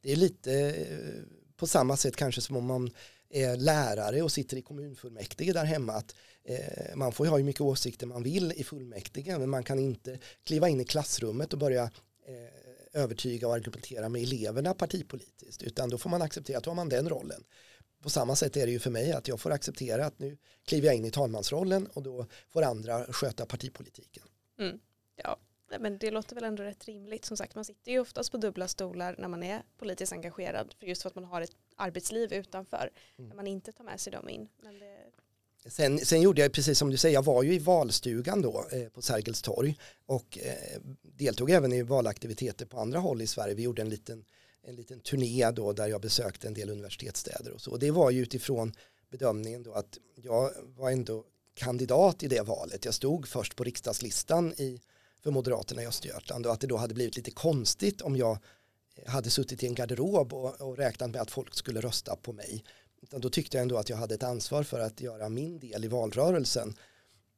Det 0.00 0.12
är 0.12 0.16
lite 0.16 0.52
eh, 0.52 1.22
på 1.56 1.66
samma 1.66 1.96
sätt 1.96 2.16
kanske 2.16 2.40
som 2.40 2.56
om 2.56 2.66
man 2.66 2.90
är 3.30 3.56
lärare 3.56 4.22
och 4.22 4.32
sitter 4.32 4.56
i 4.56 4.62
kommunfullmäktige 4.62 5.52
där 5.52 5.64
hemma 5.64 5.92
att 5.92 6.14
eh, 6.44 6.96
man 6.96 7.12
får 7.12 7.26
ju 7.26 7.30
ha 7.30 7.36
hur 7.36 7.44
mycket 7.44 7.60
åsikter 7.60 8.06
man 8.06 8.22
vill 8.22 8.52
i 8.56 8.64
fullmäktige 8.64 9.38
men 9.38 9.50
man 9.50 9.64
kan 9.64 9.78
inte 9.78 10.18
kliva 10.44 10.68
in 10.68 10.80
i 10.80 10.84
klassrummet 10.84 11.52
och 11.52 11.58
börja 11.58 11.82
eh, 11.82 13.02
övertyga 13.02 13.48
och 13.48 13.54
argumentera 13.54 14.08
med 14.08 14.22
eleverna 14.22 14.74
partipolitiskt 14.74 15.62
utan 15.62 15.90
då 15.90 15.98
får 15.98 16.10
man 16.10 16.22
acceptera 16.22 16.58
att 16.58 16.64
då 16.64 16.70
har 16.70 16.76
man 16.76 16.88
den 16.88 17.08
rollen. 17.08 17.44
På 18.02 18.10
samma 18.10 18.36
sätt 18.36 18.56
är 18.56 18.66
det 18.66 18.72
ju 18.72 18.78
för 18.78 18.90
mig 18.90 19.12
att 19.12 19.28
jag 19.28 19.40
får 19.40 19.50
acceptera 19.50 20.06
att 20.06 20.18
nu 20.18 20.36
kliver 20.64 20.86
jag 20.86 20.96
in 20.96 21.04
i 21.04 21.10
talmansrollen 21.10 21.86
och 21.86 22.02
då 22.02 22.26
får 22.48 22.62
andra 22.62 23.04
sköta 23.04 23.46
partipolitiken. 23.46 24.22
Mm. 24.58 24.78
Ja, 25.16 25.36
men 25.80 25.98
det 25.98 26.10
låter 26.10 26.34
väl 26.34 26.44
ändå 26.44 26.62
rätt 26.62 26.84
rimligt. 26.84 27.24
Som 27.24 27.36
sagt, 27.36 27.54
man 27.54 27.64
sitter 27.64 27.92
ju 27.92 28.00
oftast 28.00 28.30
på 28.30 28.36
dubbla 28.36 28.68
stolar 28.68 29.14
när 29.18 29.28
man 29.28 29.42
är 29.42 29.62
politiskt 29.78 30.12
engagerad. 30.12 30.74
För 30.78 30.86
just 30.86 31.02
för 31.02 31.08
att 31.08 31.14
man 31.14 31.24
har 31.24 31.40
ett 31.40 31.56
arbetsliv 31.76 32.32
utanför. 32.32 32.90
Mm. 33.18 33.28
När 33.28 33.36
man 33.36 33.46
inte 33.46 33.72
tar 33.72 33.84
med 33.84 34.00
sig 34.00 34.12
dem 34.12 34.28
in. 34.28 34.48
Sen, 35.66 35.98
sen, 35.98 36.20
gjorde 36.20 36.40
jag 36.40 36.52
precis 36.52 36.78
som 36.78 36.90
du 36.90 36.96
säger, 36.96 37.14
jag 37.14 37.24
var 37.24 37.42
ju 37.42 37.54
i 37.54 37.58
valstugan 37.58 38.42
då 38.42 38.66
eh, 38.72 38.88
på 38.88 39.02
Sergels 39.02 39.42
torg 39.42 39.78
och 40.06 40.38
eh, 40.38 40.80
deltog 41.02 41.50
även 41.50 41.72
i 41.72 41.82
valaktiviteter 41.82 42.66
på 42.66 42.80
andra 42.80 42.98
håll 42.98 43.22
i 43.22 43.26
Sverige. 43.26 43.54
Vi 43.54 43.62
gjorde 43.62 43.82
en 43.82 43.88
liten, 43.88 44.24
en 44.68 44.76
liten 44.76 45.00
turné 45.00 45.50
då 45.50 45.72
där 45.72 45.86
jag 45.86 46.00
besökte 46.00 46.46
en 46.46 46.54
del 46.54 46.70
universitetsstäder 46.70 47.52
och 47.52 47.60
så. 47.60 47.70
Och 47.70 47.78
det 47.78 47.90
var 47.90 48.10
ju 48.10 48.22
utifrån 48.22 48.72
bedömningen 49.10 49.62
då 49.62 49.72
att 49.72 49.98
jag 50.14 50.50
var 50.76 50.90
ändå 50.90 51.24
kandidat 51.54 52.22
i 52.22 52.28
det 52.28 52.42
valet. 52.42 52.84
Jag 52.84 52.94
stod 52.94 53.28
först 53.28 53.56
på 53.56 53.64
riksdagslistan 53.64 54.52
i 54.52 54.80
för 55.22 55.30
Moderaterna 55.30 55.82
i 55.82 55.86
Östergötland 55.86 56.46
och 56.46 56.52
att 56.52 56.60
det 56.60 56.66
då 56.66 56.76
hade 56.76 56.94
blivit 56.94 57.16
lite 57.16 57.30
konstigt 57.30 58.00
om 58.00 58.16
jag 58.16 58.38
eh, 58.94 59.10
hade 59.10 59.30
suttit 59.30 59.62
i 59.62 59.66
en 59.66 59.74
garderob 59.74 60.32
och, 60.32 60.60
och 60.60 60.76
räknat 60.76 61.10
med 61.10 61.20
att 61.20 61.30
folk 61.30 61.54
skulle 61.54 61.80
rösta 61.80 62.16
på 62.16 62.32
mig. 62.32 62.64
Utan 63.02 63.20
då 63.20 63.30
tyckte 63.30 63.56
jag 63.56 63.62
ändå 63.62 63.76
att 63.76 63.88
jag 63.88 63.96
hade 63.96 64.14
ett 64.14 64.22
ansvar 64.22 64.62
för 64.62 64.80
att 64.80 65.00
göra 65.00 65.28
min 65.28 65.58
del 65.58 65.84
i 65.84 65.88
valrörelsen. 65.88 66.74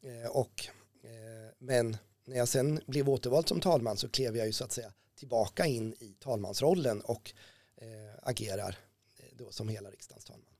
Eh, 0.02 0.30
och, 0.30 0.66
eh, 1.02 1.54
men 1.58 1.96
när 2.24 2.36
jag 2.36 2.48
sen 2.48 2.80
blev 2.86 3.08
återvald 3.08 3.48
som 3.48 3.60
talman 3.60 3.96
så 3.96 4.08
klev 4.08 4.36
jag 4.36 4.46
ju 4.46 4.52
så 4.52 4.64
att 4.64 4.72
säga 4.72 4.92
tillbaka 5.20 5.66
in 5.66 5.94
i 6.00 6.16
talmansrollen 6.18 7.00
och 7.00 7.32
eh, 7.76 7.88
agerar 8.22 8.76
eh, 9.18 9.24
då 9.32 9.50
som 9.50 9.68
hela 9.68 9.90
riksdagens 9.90 10.24
talman. 10.24 10.54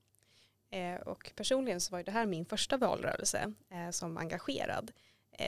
Eh, 0.70 1.01
och 1.01 1.33
personligen 1.37 1.81
så 1.81 1.92
var 1.92 2.03
det 2.03 2.11
här 2.11 2.27
min 2.27 2.44
första 2.44 2.77
valrörelse 2.77 3.53
som 3.90 4.16
engagerad. 4.16 4.92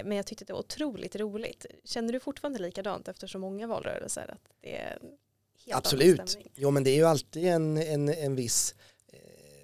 Men 0.04 0.16
jag 0.16 0.26
tyckte 0.26 0.44
det 0.44 0.52
var 0.52 0.60
otroligt 0.60 1.16
roligt. 1.16 1.66
Känner 1.84 2.12
du 2.12 2.20
fortfarande 2.20 2.58
likadant 2.58 3.08
efter 3.08 3.26
så 3.26 3.38
många 3.38 3.66
valrörelser? 3.66 4.30
Att 4.34 4.52
det 4.60 4.76
är 4.76 4.98
helt 5.66 5.76
Absolut. 5.76 6.38
Jo 6.54 6.70
men 6.70 6.84
det 6.84 6.90
är 6.90 6.96
ju 6.96 7.04
alltid 7.04 7.46
en, 7.46 7.76
en, 7.76 8.08
en 8.08 8.34
viss, 8.34 8.74
eh, 9.06 9.18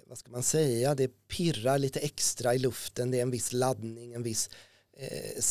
vad 0.05 0.17
ska 0.17 0.31
man 0.31 0.43
säga, 0.43 0.95
det 0.95 1.27
pirrar 1.27 1.77
lite 1.77 1.99
extra 1.99 2.55
i 2.55 2.59
luften, 2.59 3.11
det 3.11 3.17
är 3.17 3.21
en 3.21 3.31
viss 3.31 3.53
laddning, 3.53 4.13
en 4.13 4.23
viss 4.23 4.49
eh, 4.93 5.41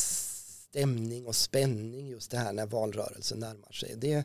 stämning 0.68 1.26
och 1.26 1.36
spänning 1.36 2.08
just 2.08 2.30
det 2.30 2.38
här 2.38 2.52
när 2.52 2.66
valrörelsen 2.66 3.38
närmar 3.38 3.72
sig. 3.72 3.94
Det, 3.96 4.24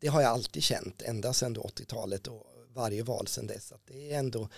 det 0.00 0.08
har 0.08 0.22
jag 0.22 0.30
alltid 0.30 0.62
känt 0.62 1.02
ända 1.02 1.32
sedan 1.32 1.56
80-talet 1.56 2.26
och 2.26 2.46
varje 2.68 3.02
val 3.02 3.26
sedan 3.26 3.46
dess. 3.46 3.72
Att 3.72 3.86
det 3.86 4.12
är 4.12 4.18
ändå, 4.18 4.48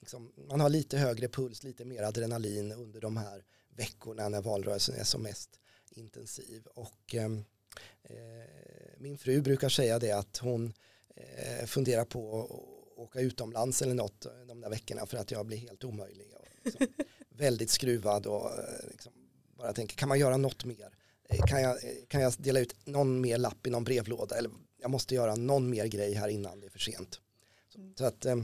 liksom, 0.00 0.32
man 0.48 0.60
har 0.60 0.68
lite 0.68 0.98
högre 0.98 1.28
puls, 1.28 1.62
lite 1.62 1.84
mer 1.84 2.02
adrenalin 2.02 2.72
under 2.72 3.00
de 3.00 3.16
här 3.16 3.44
veckorna 3.76 4.28
när 4.28 4.42
valrörelsen 4.42 4.94
är 4.94 5.04
som 5.04 5.22
mest 5.22 5.50
intensiv. 5.90 6.66
Och 6.66 7.14
ehm, 7.14 7.44
eh, 8.02 8.16
min 8.98 9.18
fru 9.18 9.40
brukar 9.40 9.68
säga 9.68 9.98
det 9.98 10.12
att 10.12 10.36
hon 10.36 10.72
eh, 11.16 11.66
funderar 11.66 12.04
på 12.04 12.42
att 12.42 12.98
åka 12.98 13.20
utomlands 13.20 13.82
eller 13.82 13.94
något 13.94 14.26
de 14.46 14.60
där 14.60 14.70
veckorna 14.70 15.06
för 15.06 15.16
att 15.16 15.30
jag 15.30 15.46
blir 15.46 15.56
helt 15.56 15.84
omöjlig. 15.84 16.32
Och 16.34 16.46
liksom, 16.64 16.86
väldigt 17.28 17.70
skruvad 17.70 18.26
och 18.26 18.58
eh, 18.58 18.88
liksom, 18.90 19.12
bara 19.64 19.72
tänker 19.72 19.96
kan 19.96 20.08
man 20.08 20.18
göra 20.18 20.36
något 20.36 20.64
mer? 20.64 20.88
Eh, 21.28 21.44
kan 21.46 21.62
jag, 21.62 21.84
eh, 21.84 21.90
kan 22.08 22.20
jag 22.20 22.32
dela 22.38 22.60
ut 22.60 22.86
någon 22.86 23.20
mer 23.20 23.38
lapp 23.38 23.66
i 23.66 23.70
någon 23.70 23.84
brevlåda 23.84 24.36
eller 24.36 24.50
jag 24.80 24.90
måste 24.90 25.14
göra 25.14 25.34
någon 25.34 25.70
mer 25.70 25.86
grej 25.86 26.14
här 26.14 26.28
innan 26.28 26.60
det 26.60 26.66
är 26.66 26.70
för 26.70 26.78
sent. 26.78 27.20
Så, 27.68 27.78
så 27.98 28.04
att 28.04 28.24
eh, 28.24 28.36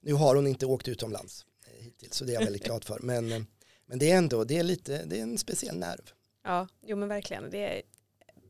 nu 0.00 0.12
har 0.12 0.34
hon 0.34 0.46
inte 0.46 0.66
åkt 0.66 0.88
utomlands 0.88 1.46
hittills 1.78 2.14
så 2.14 2.24
det 2.24 2.32
är 2.32 2.34
jag 2.34 2.44
väldigt 2.44 2.64
glad 2.64 2.84
för. 2.84 2.98
Men 3.02 3.46
men 3.88 3.98
det 3.98 4.10
är 4.10 4.18
ändå, 4.18 4.44
det 4.44 4.58
är 4.58 4.62
lite, 4.62 5.04
det 5.04 5.18
är 5.18 5.22
en 5.22 5.38
speciell 5.38 5.78
nerv. 5.78 6.10
Ja, 6.44 6.68
jo 6.82 6.96
men 6.96 7.08
verkligen. 7.08 7.50
Det 7.50 7.58
är 7.58 7.82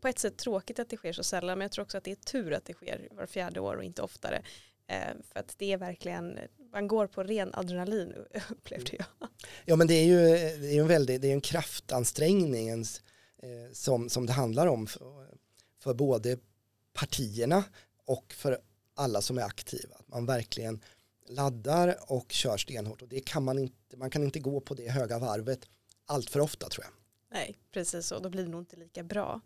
på 0.01 0.09
ett 0.09 0.19
sätt 0.19 0.37
tråkigt 0.37 0.79
att 0.79 0.89
det 0.89 0.97
sker 0.97 1.13
så 1.13 1.23
sällan, 1.23 1.59
men 1.59 1.65
jag 1.65 1.73
tror 1.73 1.85
också 1.85 1.99
att 1.99 2.05
det 2.05 2.11
är 2.11 2.15
tur 2.15 2.53
att 2.53 2.65
det 2.65 2.73
sker 2.73 3.09
var 3.11 3.27
fjärde 3.27 3.61
år 3.61 3.77
och 3.77 3.85
inte 3.85 4.03
oftare. 4.03 4.43
Eh, 4.87 5.15
för 5.33 5.41
att 5.41 5.55
det 5.59 5.73
är 5.73 5.77
verkligen, 5.77 6.39
man 6.73 6.89
går 6.89 7.07
på 7.07 7.23
ren 7.23 7.51
adrenalin 7.55 8.13
upplevde 8.51 8.91
jag. 8.97 9.29
Ja 9.65 9.77
men 9.77 9.87
det 9.87 9.95
är 9.95 10.05
ju 10.05 10.21
det 10.61 10.77
är 10.77 10.81
en 10.81 10.89
väldigt, 10.89 11.23
det 11.23 11.29
är 11.29 11.33
en 11.33 11.41
kraftansträngning 11.41 12.69
eh, 12.69 12.85
som, 13.73 14.09
som 14.09 14.27
det 14.27 14.33
handlar 14.33 14.67
om 14.67 14.87
för, 14.87 15.29
för 15.83 15.95
både 15.95 16.39
partierna 16.93 17.65
och 18.07 18.33
för 18.33 18.59
alla 18.95 19.23
som 19.23 19.39
är 19.39 19.43
aktiva. 19.43 19.97
Att 19.97 20.09
man 20.09 20.27
verkligen 20.27 20.81
laddar 21.29 22.13
och 22.13 22.33
kör 22.33 22.57
stenhårt 22.57 23.03
och 23.03 23.09
det 23.09 23.21
kan 23.21 23.45
man 23.45 23.59
inte, 23.59 23.97
man 23.97 24.11
kan 24.11 24.23
inte 24.23 24.39
gå 24.39 24.61
på 24.61 24.75
det 24.75 24.91
höga 24.91 25.19
varvet 25.19 25.61
allt 26.07 26.31
för 26.31 26.41
ofta 26.41 26.69
tror 26.69 26.85
jag. 26.85 26.93
Nej, 27.31 27.57
precis 27.71 28.07
så, 28.07 28.19
då 28.19 28.29
blir 28.31 28.43
det 28.43 28.51
nog 28.51 28.61
inte 28.61 28.77
lika 28.77 29.03
bra. 29.03 29.41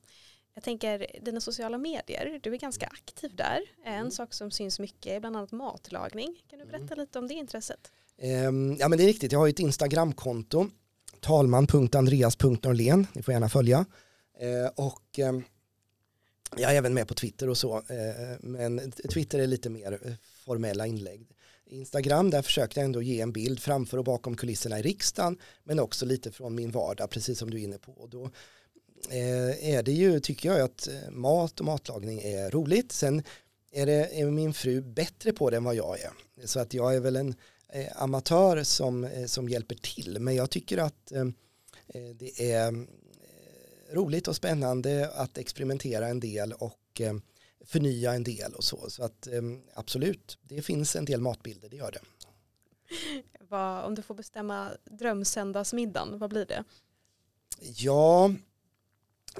Jag 0.55 0.65
tänker 0.65 1.07
dina 1.23 1.41
sociala 1.41 1.79
medier, 1.79 2.41
du 2.43 2.55
är 2.55 2.59
ganska 2.59 2.87
aktiv 2.87 3.37
där. 3.37 3.61
En 3.85 3.95
mm. 3.95 4.11
sak 4.11 4.35
som 4.35 4.51
syns 4.51 4.79
mycket 4.79 5.13
är 5.13 5.21
bland 5.21 5.37
annat 5.37 5.53
matlagning. 5.53 6.43
Kan 6.51 6.59
du 6.59 6.65
berätta 6.65 6.85
mm. 6.85 6.99
lite 6.99 7.19
om 7.19 7.29
det 7.29 7.35
intresset? 7.35 7.93
Um, 8.49 8.77
ja 8.77 8.89
men 8.89 8.99
det 8.99 9.05
är 9.05 9.09
riktigt, 9.09 9.33
jag 9.33 9.39
har 9.39 9.49
ett 9.49 9.59
Instagramkonto 9.59 10.71
talman.andreas.norlén, 11.21 13.07
ni 13.13 13.23
får 13.23 13.35
gärna 13.35 13.49
följa. 13.49 13.79
Uh, 14.43 14.87
och 14.87 15.19
um, 15.19 15.45
Jag 16.57 16.73
är 16.73 16.77
även 16.77 16.95
med 16.95 17.09
på 17.09 17.15
Twitter 17.15 17.49
och 17.49 17.59
så, 17.59 17.77
eh, 17.77 18.39
men 18.41 18.93
Twitter 18.93 19.39
är 19.39 19.47
lite 19.47 19.71
mer 19.71 20.17
formella 20.45 20.87
inlägg. 20.87 21.29
Instagram, 21.67 22.31
där 22.31 22.43
försökte 22.43 22.81
jag 22.81 22.85
ändå 22.85 23.03
ge 23.03 23.21
en 23.21 23.33
bild 23.33 23.61
framför 23.61 23.99
och 23.99 24.05
bakom 24.05 24.37
kulisserna 24.37 24.79
i 24.79 24.83
riksdagen, 24.83 25.39
men 25.65 25.79
också 25.79 26.07
lite 26.07 26.33
från 26.33 26.55
min 26.55 26.71
vardag, 26.71 27.11
precis 27.11 27.39
som 27.39 27.51
du 27.51 27.59
är 27.59 27.65
inne 27.65 27.79
på. 27.79 27.93
Och 27.93 28.11
då 28.11 28.31
är 29.11 29.83
det 29.83 29.93
ju, 29.93 30.21
tycker 30.21 30.49
jag, 30.49 30.61
att 30.61 30.89
mat 31.11 31.61
och 31.61 31.67
matlagning 31.67 32.21
är 32.21 32.51
roligt. 32.51 32.93
Sen 32.93 33.23
är, 33.73 33.87
det, 33.87 34.21
är 34.21 34.31
min 34.31 34.55
fru 34.55 34.81
bättre 34.81 35.33
på 35.33 35.51
det 35.51 35.57
än 35.57 35.65
vad 35.65 35.75
jag 35.75 36.01
är. 36.01 36.11
Så 36.45 36.61
att 36.61 36.75
jag 36.75 36.95
är 36.95 37.01
väl 37.01 37.17
en 37.17 37.35
amatör 37.95 38.63
som, 38.63 39.09
som 39.27 39.49
hjälper 39.49 39.75
till, 39.75 40.17
men 40.21 40.35
jag 40.35 40.51
tycker 40.51 40.79
att 40.79 41.13
det 42.15 42.53
är 42.53 42.87
roligt 43.93 44.29
och 44.29 44.37
spännande 44.37 45.11
att 45.15 45.39
experimentera 45.39 46.09
en 46.09 46.21
del 46.21 46.53
och 46.53 47.01
eh, 47.01 47.15
förnya 47.65 48.15
en 48.15 48.25
del 48.25 48.55
och 48.55 48.65
så. 48.65 48.91
Så 48.91 49.05
att 49.05 49.27
eh, 49.27 49.43
absolut, 49.75 50.39
det 50.43 50.63
finns 50.63 50.97
en 50.97 51.05
del 51.05 51.21
matbilder, 51.21 51.69
det 51.69 51.77
gör 51.77 51.93
det. 51.93 52.01
Vad, 53.49 53.85
om 53.85 53.95
du 53.95 54.03
får 54.03 54.15
bestämma 54.15 54.71
drömsöndagsmiddagen, 54.85 56.19
vad 56.19 56.31
blir 56.31 56.47
det? 56.47 56.65
Ja, 57.59 58.35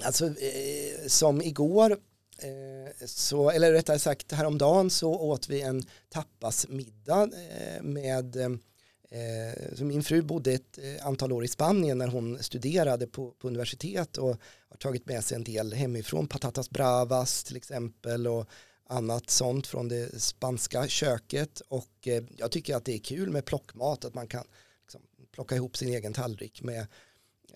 alltså 0.01 0.25
eh, 0.25 1.07
som 1.07 1.41
igår, 1.41 1.91
eh, 2.37 3.05
så, 3.05 3.49
eller 3.49 3.71
rättare 3.71 3.99
sagt 3.99 4.31
häromdagen 4.31 4.89
så 4.89 5.13
åt 5.13 5.49
vi 5.49 5.61
en 5.61 5.83
tapasmiddag 6.09 7.23
eh, 7.23 7.83
med 7.83 8.35
eh, 8.35 9.75
så 9.75 9.85
min 9.85 10.03
fru 10.03 10.21
bodde 10.21 10.51
ett 10.51 10.77
eh, 10.77 11.07
antal 11.07 11.31
år 11.31 11.43
i 11.43 11.47
Spanien 11.47 11.97
när 11.97 12.07
hon 12.07 12.43
studerade 12.43 13.07
på, 13.07 13.31
på, 13.31 13.47
universitet 13.47 14.17
och 14.17 14.37
har 14.69 14.77
tagit 14.77 15.05
med 15.05 15.23
sig 15.23 15.35
en 15.35 15.43
del 15.43 15.73
hemifrån, 15.73 16.27
patatas 16.27 16.69
bravas 16.69 17.43
till 17.43 17.57
exempel 17.57 18.27
och 18.27 18.49
annat 18.87 19.29
sånt 19.29 19.67
från 19.67 19.87
det 19.87 20.21
spanska 20.21 20.87
köket. 20.87 21.61
Och 21.67 22.07
eh, 22.07 22.23
jag 22.37 22.51
tycker 22.51 22.75
att 22.75 22.85
det 22.85 22.93
är 22.93 22.99
kul 22.99 23.29
med 23.29 23.45
plockmat, 23.45 24.05
att 24.05 24.13
man 24.13 24.27
kan 24.27 24.43
liksom, 24.81 25.01
plocka 25.31 25.55
ihop 25.55 25.77
sin 25.77 25.89
egen 25.89 26.13
tallrik 26.13 26.61
med 26.63 26.87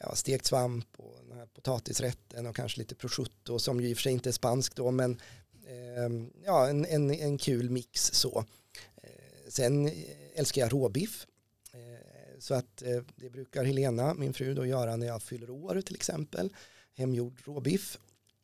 ja, 0.01 0.15
stekt 0.15 0.45
svamp 0.45 0.87
och 0.97 1.19
den 1.27 1.37
här 1.37 1.45
potatisrätten 1.45 2.45
och 2.45 2.55
kanske 2.55 2.79
lite 2.79 2.95
prosciutto 2.95 3.59
som 3.59 3.81
ju 3.81 3.89
i 3.89 3.93
och 3.93 3.97
för 3.97 4.01
sig 4.01 4.13
inte 4.13 4.29
är 4.29 4.33
spansk 4.33 4.75
då 4.75 4.91
men 4.91 5.21
eh, 5.67 6.27
ja, 6.45 6.67
en, 6.67 6.85
en, 6.85 7.11
en 7.11 7.37
kul 7.37 7.69
mix 7.69 8.13
så. 8.13 8.45
Eh, 9.03 9.49
sen 9.49 9.91
älskar 10.35 10.61
jag 10.61 10.73
råbiff 10.73 11.27
eh, 11.73 12.39
så 12.39 12.53
att 12.53 12.81
eh, 12.81 13.01
det 13.15 13.29
brukar 13.29 13.63
Helena, 13.63 14.13
min 14.13 14.33
fru, 14.33 14.53
då 14.53 14.65
göra 14.65 14.95
när 14.95 15.07
jag 15.07 15.23
fyller 15.23 15.49
år 15.49 15.81
till 15.81 15.95
exempel. 15.95 16.53
Hemgjord 16.95 17.41
råbiff. 17.45 17.97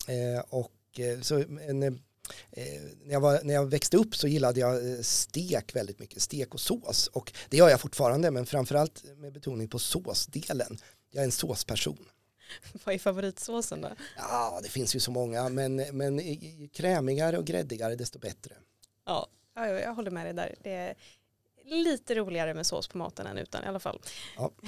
Eh, 0.07 0.43
och 0.49 0.99
eh, 0.99 1.21
så 1.21 1.43
en, 1.67 1.83
eh, 1.83 1.93
när, 3.03 3.13
jag 3.13 3.19
var, 3.19 3.39
när 3.43 3.53
jag 3.53 3.65
växte 3.65 3.97
upp 3.97 4.15
så 4.15 4.27
gillade 4.27 4.59
jag 4.59 4.91
eh, 4.91 5.01
stek 5.01 5.75
väldigt 5.75 5.99
mycket, 5.99 6.21
stek 6.21 6.53
och 6.53 6.59
sås. 6.59 7.07
Och 7.07 7.33
det 7.49 7.57
gör 7.57 7.69
jag 7.69 7.81
fortfarande, 7.81 8.31
men 8.31 8.45
framförallt 8.45 9.03
med 9.17 9.33
betoning 9.33 9.67
på 9.67 9.79
såsdelen. 9.79 10.77
Jag 11.13 11.21
är 11.21 11.25
en 11.25 11.31
såsperson. 11.31 12.05
Vad 12.83 12.95
är 12.95 12.99
favoritsåsen 12.99 13.81
då? 13.81 13.89
Ja, 14.17 14.59
det 14.63 14.69
finns 14.69 14.95
ju 14.95 14.99
så 14.99 15.11
många, 15.11 15.49
men, 15.49 15.75
men 15.75 16.19
krämigare 16.69 17.37
och 17.37 17.45
gräddigare 17.45 17.95
desto 17.95 18.19
bättre. 18.19 18.55
Ja, 19.05 19.27
jag 19.55 19.93
håller 19.93 20.11
med 20.11 20.25
dig 20.25 20.33
där. 20.33 20.55
Det, 20.63 20.95
lite 21.63 22.15
roligare 22.15 22.53
med 22.53 22.65
sås 22.65 22.87
på 22.87 22.97
maten 22.97 23.27
än 23.27 23.37
utan 23.37 23.63
i 23.63 23.67
alla 23.67 23.79
fall. 23.79 24.01
Ja. 24.37 24.51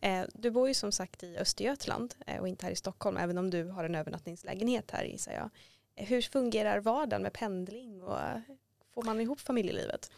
Eh, 0.00 0.24
du 0.34 0.50
bor 0.50 0.68
ju 0.68 0.74
som 0.74 0.92
sagt 0.92 1.22
i 1.22 1.36
Östergötland 1.36 2.14
eh, 2.26 2.40
och 2.40 2.48
inte 2.48 2.66
här 2.66 2.72
i 2.72 2.76
Stockholm 2.76 3.16
även 3.16 3.38
om 3.38 3.50
du 3.50 3.64
har 3.64 3.84
en 3.84 3.94
övernattningslägenhet 3.94 4.90
här 4.90 5.04
gissar 5.04 5.32
jag. 5.32 5.50
Eh, 5.94 6.06
hur 6.06 6.22
fungerar 6.22 6.80
vardagen 6.80 7.22
med 7.22 7.32
pendling 7.32 8.02
och 8.02 8.18
får 8.94 9.02
man 9.02 9.20
ihop 9.20 9.40
familjelivet? 9.40 10.10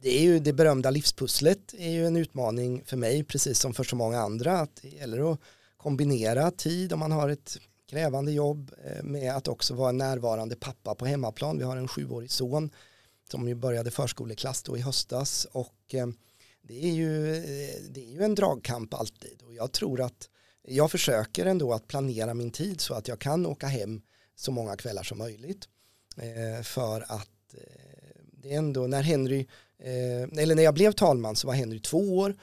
Det 0.00 0.18
är 0.18 0.22
ju 0.22 0.38
det 0.38 0.52
berömda 0.52 0.90
livspusslet 0.90 1.74
är 1.78 1.90
ju 1.90 2.06
en 2.06 2.16
utmaning 2.16 2.84
för 2.84 2.96
mig 2.96 3.24
precis 3.24 3.58
som 3.58 3.74
för 3.74 3.84
så 3.84 3.96
många 3.96 4.20
andra 4.20 4.58
att 4.58 4.76
det 4.82 4.88
gäller 4.88 5.32
att 5.32 5.40
kombinera 5.76 6.50
tid 6.50 6.92
om 6.92 6.98
man 6.98 7.12
har 7.12 7.28
ett 7.28 7.58
krävande 7.86 8.32
jobb 8.32 8.72
eh, 8.84 9.02
med 9.02 9.36
att 9.36 9.48
också 9.48 9.74
vara 9.74 9.88
en 9.88 9.98
närvarande 9.98 10.56
pappa 10.56 10.94
på 10.94 11.06
hemmaplan. 11.06 11.58
Vi 11.58 11.64
har 11.64 11.76
en 11.76 11.88
sjuårig 11.88 12.30
son 12.30 12.70
som 13.30 13.48
ju 13.48 13.54
började 13.54 13.90
förskoleklass 13.90 14.62
då 14.62 14.76
i 14.76 14.80
höstas 14.80 15.46
och 15.52 15.94
eh, 15.94 16.06
det 16.62 16.84
är, 16.84 16.92
ju, 16.92 17.36
eh, 17.36 17.80
det 17.90 18.00
är 18.00 18.12
ju 18.12 18.22
en 18.22 18.34
dragkamp 18.34 18.94
alltid 18.94 19.42
och 19.42 19.54
jag 19.54 19.72
tror 19.72 20.00
att 20.00 20.28
jag 20.62 20.90
försöker 20.90 21.46
ändå 21.46 21.72
att 21.72 21.88
planera 21.88 22.34
min 22.34 22.50
tid 22.50 22.80
så 22.80 22.94
att 22.94 23.08
jag 23.08 23.18
kan 23.18 23.46
åka 23.46 23.66
hem 23.66 24.02
så 24.34 24.52
många 24.52 24.76
kvällar 24.76 25.02
som 25.02 25.18
möjligt 25.18 25.68
för 26.62 27.00
att 27.00 27.54
det 28.32 28.52
är 28.52 28.58
ändå 28.58 28.86
när 28.86 29.02
Henry 29.02 29.46
Eh, 29.78 30.22
eller 30.42 30.54
när 30.54 30.62
jag 30.62 30.74
blev 30.74 30.92
talman 30.92 31.36
så 31.36 31.46
var 31.46 31.54
Henry 31.54 31.80
två 31.80 32.18
år 32.18 32.36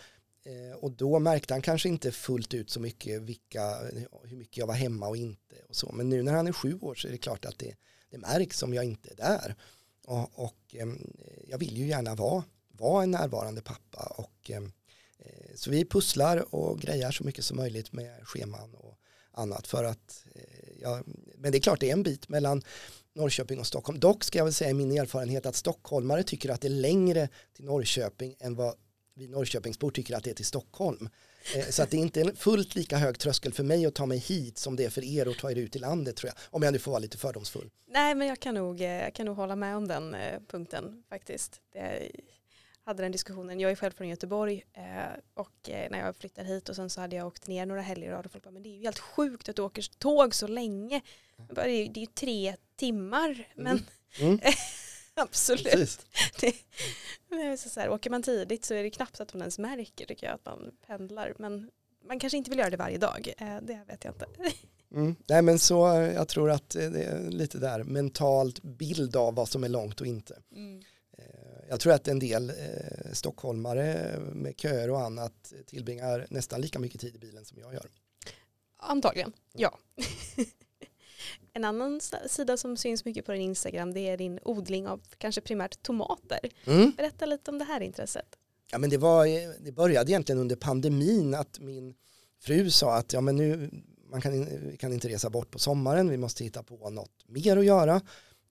eh, 0.44 0.78
och 0.78 0.92
då 0.92 1.20
märkte 1.20 1.54
han 1.54 1.62
kanske 1.62 1.90
inte 1.90 2.12
fullt 2.12 2.54
ut 2.54 2.70
så 2.70 2.80
mycket 2.80 3.22
vilka, 3.22 3.78
hur 4.24 4.38
mycket 4.38 4.58
jag 4.58 4.68
var 4.68 4.74
hemma 4.74 5.08
och 5.08 5.18
inte 5.18 5.56
och 5.70 5.76
så. 5.76 5.92
Men 5.92 6.10
nu 6.10 6.24
när 6.24 6.34
han 6.34 6.48
är 6.48 6.52
sju 6.52 6.80
år 6.82 6.96
så 6.96 7.08
är 7.08 7.12
det 7.12 7.18
klart 7.18 7.46
att 7.46 7.60
det, 7.60 7.76
det 8.10 8.18
märks 8.18 8.64
om 8.64 8.74
jag 8.74 8.86
inte 8.86 9.12
är 9.12 9.16
där. 9.16 9.56
Och, 10.06 10.40
och 10.40 10.76
eh, 10.76 10.88
jag 11.48 11.58
vill 11.58 11.78
ju 11.78 11.88
gärna 11.88 12.16
vara, 12.16 12.44
vara 12.72 13.04
en 13.04 13.12
närvarande 13.12 13.62
pappa 13.62 14.14
och 14.18 14.52
eh, 14.52 14.64
så 15.56 15.72
vi 15.72 15.86
pusslar 15.86 16.56
och 16.56 16.80
grejar 16.80 17.12
så 17.12 17.24
mycket 17.24 17.46
som 17.46 17.58
möjligt 17.58 17.92
med 17.92 18.28
scheman 18.28 18.74
och 18.74 19.00
annat 19.32 19.68
för 19.68 19.84
att 19.84 20.26
eh, 20.36 20.82
ja, 20.82 21.02
men 21.38 21.52
det 21.52 21.58
är 21.58 21.62
klart 21.62 21.80
det 21.80 21.90
är 21.90 21.94
en 21.94 22.04
bit 22.04 22.30
mellan 22.30 22.62
Norrköping 23.16 23.60
och 23.60 23.68
Stockholm. 23.68 24.00
Dock 24.00 24.24
ska 24.24 24.38
jag 24.38 24.46
väl 24.46 24.54
säga 24.54 24.70
i 24.70 24.74
min 24.74 24.92
erfarenhet 24.92 25.46
att 25.46 25.56
stockholmare 25.56 26.24
tycker 26.24 26.50
att 26.50 26.62
det 26.62 26.68
är 26.68 26.70
längre 26.70 27.30
till 27.54 27.66
Norrköping 27.66 28.36
än 28.40 28.56
vad 28.56 28.76
vi 29.16 29.28
Norrköpingsbor 29.28 29.92
tycker 29.92 30.16
att 30.16 30.24
det 30.24 30.30
är 30.30 30.36
till 30.36 30.46
Stockholm. 30.46 31.10
Eh, 31.56 31.66
så 31.70 31.84
att 31.84 31.90
det 31.90 31.98
är 31.98 32.02
inte 32.02 32.22
en 32.22 32.36
fullt 32.36 32.76
lika 32.76 32.98
hög 32.98 33.20
tröskel 33.20 33.54
för 33.54 33.64
mig 33.64 33.86
att 33.86 33.96
ta 33.96 34.06
mig 34.06 34.18
hit 34.18 34.58
som 34.58 34.76
det 34.76 34.86
är 34.86 34.90
för 34.90 35.04
er 35.04 35.30
att 35.30 35.38
ta 35.38 35.52
er 35.52 35.56
ut 35.56 35.76
i 35.76 35.80
landet 35.80 36.16
tror 36.16 36.28
jag. 36.28 36.36
Om 36.56 36.64
jag 36.64 36.74
nu 36.74 36.80
får 36.80 36.92
vara 36.92 37.00
lite 37.00 37.18
fördomsfull. 37.18 37.70
Nej 37.88 38.16
men 38.16 38.28
jag 38.28 38.40
kan 38.40 38.56
nog, 38.56 38.82
eh, 38.82 38.88
jag 38.88 39.14
kan 39.14 39.26
nog 39.26 39.36
hålla 39.36 39.56
med 39.56 39.78
om 39.78 39.88
den 39.88 40.16
eh, 40.16 40.40
punkten 40.48 41.04
faktiskt. 41.10 41.62
Det, 41.74 42.12
hade 42.86 43.04
den 43.04 43.12
diskussionen, 43.12 43.60
jag 43.60 43.72
är 43.72 43.76
själv 43.76 43.92
från 43.92 44.10
Göteborg 44.10 44.64
och 45.34 45.70
när 45.90 46.00
jag 46.00 46.16
flyttade 46.16 46.48
hit 46.48 46.70
och 46.70 46.76
sen 46.76 46.90
så 46.90 47.02
hade 47.02 47.16
jag 47.16 47.28
åkt 47.28 47.48
ner 47.48 47.66
några 47.66 47.82
helger 47.82 48.14
och 48.14 48.32
folk 48.32 48.44
bara, 48.44 48.52
men 48.52 48.64
det 48.64 48.70
är 48.70 48.78
ju 48.78 48.84
helt 48.84 49.00
sjukt 49.00 49.50
att 49.50 49.56
du 49.56 49.62
åker 49.62 49.98
tåg 49.98 50.36
så 50.36 50.48
länge. 50.48 51.02
det, 51.56 51.62
är, 51.62 51.66
det 51.66 52.00
är 52.00 52.02
ju 52.02 52.06
tre 52.06 52.56
timmar 52.86 53.48
men 53.56 53.68
mm. 53.68 53.84
Mm. 54.20 54.40
Absolut. 55.16 56.06
Det, 56.40 56.56
det 57.30 57.58
så 57.58 57.80
här, 57.80 57.90
åker 57.90 58.10
man 58.10 58.24
tidigt 58.24 58.66
så 58.66 58.74
är 58.74 58.84
det 58.84 58.90
knappt 58.90 59.20
att 59.20 59.34
man 59.34 59.42
ens 59.42 59.60
märker 59.60 60.06
tycker 60.06 60.28
jag 60.28 60.36
att 60.36 60.46
man 60.46 60.72
pendlar. 60.88 61.34
Men 61.38 61.70
man 62.08 62.20
kanske 62.20 62.38
inte 62.38 62.50
vill 62.50 62.60
göra 62.60 62.70
det 62.70 62.78
varje 62.78 62.98
dag. 62.98 63.34
Eh, 63.38 63.58
det 63.62 63.82
vet 63.88 64.04
jag 64.04 64.14
inte. 64.14 64.26
Mm. 64.96 65.16
Nej 65.28 65.42
men 65.42 65.60
så 65.60 65.76
jag 66.16 66.28
tror 66.28 66.52
att 66.52 66.70
det 66.70 67.04
är 67.04 67.30
lite 67.30 67.58
där 67.58 67.84
mentalt 67.84 68.64
bild 68.64 69.16
av 69.16 69.36
vad 69.36 69.50
som 69.50 69.64
är 69.64 69.70
långt 69.70 70.02
och 70.02 70.08
inte. 70.08 70.42
Mm. 70.56 70.82
Eh, 71.18 71.26
jag 71.70 71.80
tror 71.80 71.94
att 71.94 72.08
en 72.08 72.20
del 72.20 72.50
eh, 72.50 73.12
stockholmare 73.12 74.20
med 74.34 74.54
köer 74.58 74.90
och 74.90 75.02
annat 75.02 75.54
tillbringar 75.66 76.28
nästan 76.30 76.62
lika 76.62 76.80
mycket 76.80 77.02
tid 77.02 77.16
i 77.16 77.20
bilen 77.20 77.46
som 77.46 77.58
jag 77.60 77.74
gör. 77.74 77.90
Antagligen, 78.78 79.34
ja. 79.54 79.80
En 81.54 81.66
annan 81.66 82.02
sida 82.28 82.58
som 82.58 82.78
syns 82.78 83.06
mycket 83.06 83.26
på 83.26 83.32
din 83.32 83.42
Instagram 83.42 83.94
det 83.94 84.00
är 84.00 84.18
din 84.18 84.40
odling 84.44 84.88
av 84.88 85.02
kanske 85.18 85.42
primärt 85.42 85.84
tomater. 85.84 86.40
Mm. 86.66 86.92
Berätta 86.98 87.26
lite 87.26 87.52
om 87.52 87.60
det 87.60 87.66
här 87.66 87.82
intresset. 87.82 88.36
Ja, 88.72 88.78
men 88.78 88.90
det, 88.90 88.98
var, 88.98 89.28
det 89.64 89.72
började 89.72 90.12
egentligen 90.12 90.42
under 90.42 90.56
pandemin 90.56 91.36
att 91.36 91.60
min 91.60 91.96
fru 92.40 92.72
sa 92.72 92.96
att 92.96 93.14
ja, 93.14 93.22
men 93.22 93.36
nu, 93.36 93.70
man 94.10 94.22
kan, 94.22 94.46
vi 94.70 94.78
kan 94.78 94.94
inte 94.94 95.10
resa 95.10 95.30
bort 95.30 95.52
på 95.52 95.60
sommaren, 95.60 96.10
vi 96.10 96.18
måste 96.18 96.44
hitta 96.44 96.64
på 96.64 96.90
något 96.90 97.28
mer 97.28 97.58
att 97.58 97.66
göra. 97.66 98.02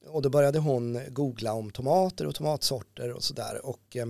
Och 0.07 0.23
då 0.23 0.31
började 0.31 0.59
hon 0.59 1.01
googla 1.09 1.53
om 1.53 1.71
tomater 1.71 2.27
och 2.27 2.35
tomatsorter 2.35 3.13
och 3.13 3.23
sådär 3.23 3.67
och 3.67 3.97
eh, 3.97 4.07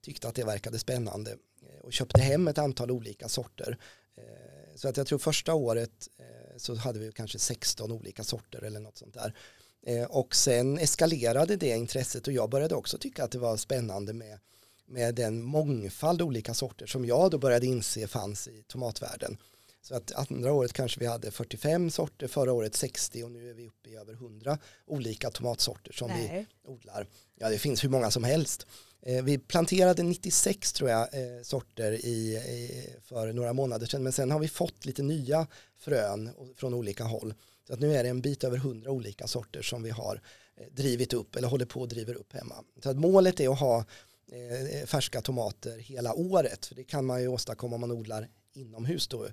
tyckte 0.00 0.28
att 0.28 0.34
det 0.34 0.44
verkade 0.44 0.78
spännande 0.78 1.36
och 1.82 1.92
köpte 1.92 2.20
hem 2.20 2.48
ett 2.48 2.58
antal 2.58 2.90
olika 2.90 3.28
sorter. 3.28 3.78
Eh, 4.16 4.76
så 4.76 4.88
att 4.88 4.96
jag 4.96 5.06
tror 5.06 5.18
första 5.18 5.54
året 5.54 6.08
eh, 6.18 6.37
så 6.58 6.74
hade 6.74 6.98
vi 6.98 7.12
kanske 7.12 7.38
16 7.38 7.92
olika 7.92 8.24
sorter 8.24 8.62
eller 8.62 8.80
något 8.80 8.98
sånt 8.98 9.14
där. 9.14 9.34
Eh, 9.82 10.04
och 10.04 10.34
sen 10.34 10.78
eskalerade 10.78 11.56
det 11.56 11.76
intresset 11.76 12.26
och 12.26 12.32
jag 12.32 12.50
började 12.50 12.74
också 12.74 12.98
tycka 12.98 13.24
att 13.24 13.30
det 13.30 13.38
var 13.38 13.56
spännande 13.56 14.12
med, 14.12 14.38
med 14.86 15.14
den 15.14 15.42
mångfald 15.42 16.22
olika 16.22 16.54
sorter 16.54 16.86
som 16.86 17.04
jag 17.04 17.30
då 17.30 17.38
började 17.38 17.66
inse 17.66 18.06
fanns 18.06 18.48
i 18.48 18.62
tomatvärlden. 18.66 19.38
Så 19.82 19.94
att 19.94 20.12
andra 20.30 20.52
året 20.52 20.72
kanske 20.72 21.00
vi 21.00 21.06
hade 21.06 21.30
45 21.30 21.90
sorter, 21.90 22.28
förra 22.28 22.52
året 22.52 22.74
60 22.74 23.22
och 23.22 23.30
nu 23.30 23.50
är 23.50 23.54
vi 23.54 23.66
uppe 23.66 23.90
i 23.90 23.96
över 23.96 24.12
100 24.12 24.58
olika 24.86 25.30
tomatsorter 25.30 25.92
som 25.92 26.08
Nej. 26.08 26.46
vi 26.64 26.70
odlar. 26.70 27.06
Ja, 27.38 27.48
det 27.48 27.58
finns 27.58 27.84
hur 27.84 27.88
många 27.88 28.10
som 28.10 28.24
helst. 28.24 28.66
Eh, 29.02 29.24
vi 29.24 29.38
planterade 29.38 30.02
96 30.02 30.72
tror 30.72 30.90
jag 30.90 31.02
eh, 31.14 31.42
sorter 31.42 31.92
i, 31.92 32.36
i, 32.36 32.86
för 33.02 33.32
några 33.32 33.52
månader 33.52 33.86
sedan 33.86 34.02
men 34.02 34.12
sen 34.12 34.30
har 34.30 34.38
vi 34.38 34.48
fått 34.48 34.84
lite 34.84 35.02
nya 35.02 35.46
frön 35.76 36.30
från 36.56 36.74
olika 36.74 37.04
håll. 37.04 37.34
Så 37.66 37.72
att 37.74 37.80
nu 37.80 37.94
är 37.94 38.02
det 38.02 38.08
en 38.08 38.20
bit 38.20 38.44
över 38.44 38.56
100 38.56 38.90
olika 38.90 39.26
sorter 39.26 39.62
som 39.62 39.82
vi 39.82 39.90
har 39.90 40.20
eh, 40.56 40.66
drivit 40.72 41.12
upp 41.12 41.36
eller 41.36 41.48
håller 41.48 41.66
på 41.66 41.82
att 41.82 41.90
driva 41.90 42.12
upp 42.12 42.32
hemma. 42.32 42.64
Så 42.82 42.90
att 42.90 42.96
målet 42.96 43.40
är 43.40 43.52
att 43.52 43.60
ha 43.60 43.84
eh, 44.32 44.86
färska 44.86 45.20
tomater 45.20 45.78
hela 45.78 46.14
året. 46.14 46.66
För 46.66 46.74
det 46.74 46.84
kan 46.84 47.06
man 47.06 47.22
ju 47.22 47.28
åstadkomma 47.28 47.74
om 47.74 47.80
man 47.80 47.92
odlar 47.92 48.28
inomhus 48.52 49.08
då 49.08 49.28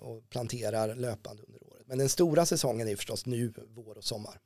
och 0.00 0.30
planterar 0.30 0.94
löpande 0.94 1.42
under 1.42 1.72
året. 1.72 1.82
Men 1.86 1.98
den 1.98 2.08
stora 2.08 2.46
säsongen 2.46 2.88
är 2.88 2.96
förstås 2.96 3.26
nu, 3.26 3.52
vår 3.68 3.98
och 3.98 4.04
sommar. 4.04 4.40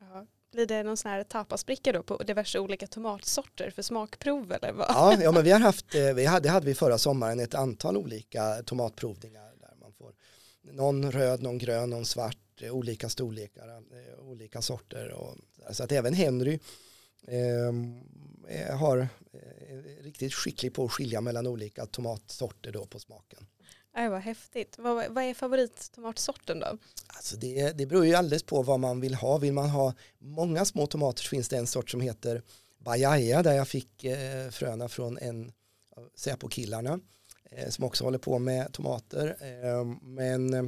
Ja. 0.00 0.26
Blir 0.52 0.66
det 0.66 0.82
någon 0.82 0.96
sån 0.96 1.10
här 1.10 1.24
tapasbricka 1.24 1.92
då 1.92 2.02
på 2.02 2.22
diverse 2.22 2.58
olika 2.58 2.86
tomatsorter 2.86 3.70
för 3.70 3.82
smakprov 3.82 4.52
eller 4.52 4.72
vad? 4.72 4.86
Ja, 4.88 5.22
ja 5.22 5.32
men 5.32 5.44
vi 5.44 5.50
har 5.50 5.60
haft, 5.70 5.94
eh, 5.94 6.14
vi 6.14 6.24
hade, 6.24 6.48
det 6.48 6.48
hade 6.48 6.66
vi 6.66 6.74
förra 6.74 6.98
sommaren 6.98 7.40
ett 7.40 7.54
antal 7.54 7.96
olika 7.96 8.62
tomatprovningar 8.62 9.52
där 9.60 9.74
man 9.80 9.92
får 9.92 10.14
någon 10.62 11.12
röd, 11.12 11.42
någon 11.42 11.58
grön, 11.58 11.90
någon 11.90 12.04
svart, 12.04 12.62
eh, 12.62 12.72
olika 12.72 13.08
storlekar, 13.08 13.68
eh, 13.68 14.20
olika 14.20 14.62
sorter 14.62 15.10
och 15.10 15.36
så 15.70 15.84
att 15.84 15.92
även 15.92 16.14
Henry 16.14 16.58
eh, 17.26 18.76
har 18.76 18.98
eh, 18.98 20.02
riktigt 20.02 20.34
skicklig 20.34 20.74
på 20.74 20.84
att 20.84 20.92
skilja 20.92 21.20
mellan 21.20 21.46
olika 21.46 21.86
tomatsorter 21.86 22.72
då 22.72 22.86
på 22.86 22.98
smaken. 22.98 23.46
Nej, 23.94 24.08
vad 24.08 24.20
häftigt. 24.20 24.78
Vad, 24.78 25.12
vad 25.12 25.24
är 25.24 25.34
favorittomatsorten 25.34 26.60
då? 26.60 26.78
Alltså 27.06 27.36
det, 27.36 27.78
det 27.78 27.86
beror 27.86 28.06
ju 28.06 28.14
alldeles 28.14 28.42
på 28.42 28.62
vad 28.62 28.80
man 28.80 29.00
vill 29.00 29.14
ha. 29.14 29.38
Vill 29.38 29.52
man 29.52 29.70
ha 29.70 29.94
många 30.18 30.64
små 30.64 30.86
tomater 30.86 31.22
så 31.22 31.28
finns 31.28 31.48
det 31.48 31.56
en 31.56 31.66
sort 31.66 31.90
som 31.90 32.00
heter 32.00 32.42
Bajaja 32.78 33.42
där 33.42 33.52
jag 33.52 33.68
fick 33.68 34.04
eh, 34.04 34.50
fröna 34.50 34.88
från 34.88 35.18
en 35.18 35.52
av 35.96 36.10
Säpo-killarna 36.14 37.00
eh, 37.44 37.68
som 37.68 37.84
också 37.84 38.04
håller 38.04 38.18
på 38.18 38.38
med 38.38 38.72
tomater. 38.72 39.36
Eh, 39.40 39.84
men 40.02 40.54
eh, 40.54 40.64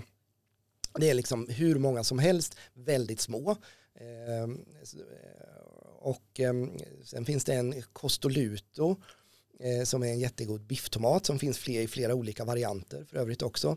det 0.99 1.11
är 1.11 1.15
liksom 1.15 1.49
hur 1.49 1.79
många 1.79 2.05
som 2.05 2.19
helst, 2.19 2.57
väldigt 2.75 3.21
små. 3.21 3.57
Eh, 3.95 4.43
eh 4.43 4.49
och 5.99 6.41
eh, 6.41 6.53
sen 7.05 7.25
finns 7.25 7.45
det 7.45 7.55
en 7.55 7.83
Costoluto 7.93 8.97
eh, 9.61 9.85
som 9.85 10.03
är 10.03 10.07
en 10.07 10.19
jättegod 10.19 10.61
bifftomat 10.67 11.27
som 11.27 11.39
finns 11.39 11.59
fler, 11.59 11.81
i 11.81 11.89
flera 11.89 12.15
olika 12.15 12.45
varianter 12.45 13.05
för 13.05 13.17
övrigt 13.17 13.43
också. 13.43 13.77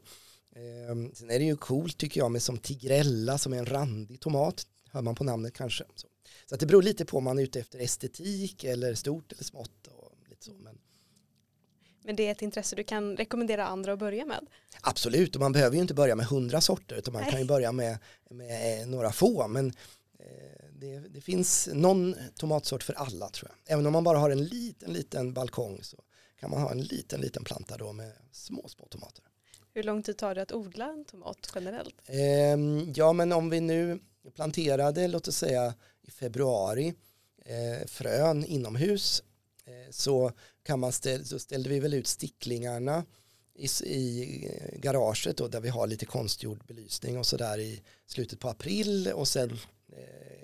Eh, 0.56 1.12
sen 1.14 1.32
är 1.32 1.40
det 1.40 1.46
ju 1.46 1.58
coolt 1.58 1.98
tycker 1.98 2.20
jag 2.22 2.32
med 2.32 2.42
som 2.42 2.58
tigrella 2.58 3.38
som 3.38 3.54
är 3.54 3.58
en 3.58 3.66
randig 3.66 4.20
tomat, 4.20 4.68
hör 4.92 5.02
man 5.02 5.16
på 5.16 5.24
namnet 5.24 5.54
kanske. 5.54 5.84
Så, 5.96 6.08
så 6.46 6.56
att 6.56 6.60
det 6.60 6.66
beror 6.66 6.82
lite 6.82 7.06
på 7.06 7.18
om 7.18 7.24
man 7.24 7.40
är 7.40 7.44
ute 7.44 7.60
efter 7.60 7.80
estetik 7.80 8.64
eller 8.64 8.94
stort 8.94 9.32
eller 9.32 9.44
smått. 9.44 9.88
Och 9.88 10.12
lite 10.30 10.46
så. 10.46 10.52
Men, 10.54 10.78
Men 12.04 12.16
det 12.16 12.28
är 12.28 12.32
ett 12.32 12.42
intresse 12.42 12.76
du 12.76 12.84
kan 12.84 13.18
rekommendera 13.18 13.68
andra 13.68 13.94
att 13.94 14.00
börja 14.00 14.26
med? 14.26 14.48
absolut, 14.82 15.36
och 15.36 15.42
man 15.42 15.52
behöver 15.52 15.76
ju 15.76 15.82
inte 15.82 15.94
börja 15.94 16.16
med 16.16 16.26
hundra 16.26 16.62
sorter 16.62 16.96
utan 16.96 17.14
man 17.14 17.22
Nej. 17.22 17.32
kan 17.32 17.40
ju 17.40 17.48
börja 17.48 17.72
med, 17.72 17.98
med 18.30 18.88
några 18.88 19.12
få. 19.12 19.48
Men 19.48 19.68
eh, 20.20 20.67
det, 20.80 21.00
det 21.00 21.22
finns 21.22 21.70
någon 21.74 22.16
tomatsort 22.36 22.84
för 22.84 22.94
alla 22.94 23.30
tror 23.30 23.52
jag. 23.52 23.74
Även 23.74 23.86
om 23.86 23.94
man 23.94 24.04
bara 24.04 24.18
har 24.18 24.30
en 24.30 24.46
liten, 24.46 24.94
liten 24.94 25.34
balkong 25.34 25.80
så 25.84 26.04
kan 26.40 26.50
man 26.50 26.62
ha 26.62 26.72
en 26.72 26.82
liten, 26.82 27.22
liten 27.22 27.44
planta 27.44 27.78
då 27.78 27.94
med 27.94 28.14
små, 28.32 28.68
små 28.68 28.86
tomater. 28.86 29.24
Hur 29.74 29.84
lång 29.84 30.04
tid 30.04 30.18
tar 30.18 30.36
det 30.36 30.42
att 30.42 30.52
odla 30.52 30.86
en 30.86 31.06
tomat 31.06 31.52
generellt? 31.56 31.96
Ehm, 32.06 32.94
ja, 32.96 33.14
men 33.14 33.32
om 33.32 33.50
vi 33.50 33.60
nu 33.60 34.00
planterade, 34.36 35.08
låt 35.08 35.28
oss 35.28 35.38
säga 35.38 35.74
i 36.02 36.12
februari, 36.12 36.94
eh, 37.46 37.88
frön 37.88 38.46
inomhus 38.46 39.24
eh, 39.66 39.92
så, 39.92 40.32
kan 40.64 40.80
man 40.80 40.92
ställ, 40.92 41.26
så 41.26 41.40
ställde 41.40 41.70
vi 41.70 41.80
väl 41.80 41.94
ut 41.94 42.08
sticklingarna 42.08 43.06
i, 43.56 43.68
i 43.84 44.46
eh, 44.46 44.80
garaget 44.80 45.38
då, 45.38 45.48
där 45.48 45.62
vi 45.62 45.70
har 45.70 45.88
lite 45.88 46.06
konstgjord 46.06 46.66
belysning 46.68 47.18
och 47.18 47.26
sådär 47.26 47.60
i 47.60 47.84
slutet 48.06 48.40
på 48.40 48.50
april 48.50 49.12
och 49.14 49.28
sen 49.28 49.52
eh, 49.52 49.58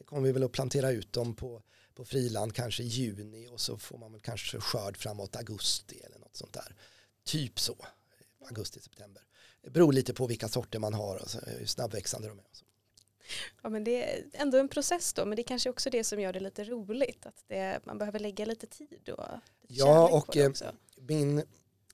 kommer 0.05 0.21
vi 0.21 0.31
väl 0.31 0.43
att 0.43 0.51
plantera 0.51 0.91
ut 0.91 1.13
dem 1.13 1.35
på, 1.35 1.61
på 1.93 2.05
friland 2.05 2.55
kanske 2.55 2.83
i 2.83 2.85
juni 2.85 3.47
och 3.47 3.61
så 3.61 3.77
får 3.77 3.97
man 3.97 4.11
väl 4.11 4.21
kanske 4.21 4.59
skörd 4.59 4.97
framåt 4.97 5.35
augusti 5.35 5.99
eller 5.99 6.19
något 6.19 6.35
sånt 6.35 6.53
där. 6.53 6.75
Typ 7.23 7.59
så, 7.59 7.75
augusti, 8.49 8.79
september. 8.79 9.23
Det 9.61 9.69
beror 9.69 9.93
lite 9.93 10.13
på 10.13 10.27
vilka 10.27 10.47
sorter 10.47 10.79
man 10.79 10.93
har 10.93 11.15
och 11.15 11.27
hur 11.59 11.65
snabbväxande 11.65 12.27
de 12.27 12.39
är. 12.39 12.45
Ja, 13.61 13.69
men 13.69 13.83
det 13.83 14.03
är 14.03 14.23
ändå 14.33 14.57
en 14.57 14.69
process 14.69 15.13
då, 15.13 15.25
men 15.25 15.35
det 15.35 15.41
är 15.41 15.47
kanske 15.47 15.69
också 15.69 15.89
det 15.89 16.03
som 16.03 16.19
gör 16.19 16.33
det 16.33 16.39
lite 16.39 16.63
roligt. 16.63 17.25
Att 17.25 17.43
det, 17.47 17.79
man 17.85 17.97
behöver 17.97 18.19
lägga 18.19 18.45
lite 18.45 18.67
tid 18.67 19.09
och 19.09 19.27
lite 19.61 19.79
Ja, 19.81 20.17
och, 20.17 20.37
eh. 20.37 20.51
Min, 20.95 21.43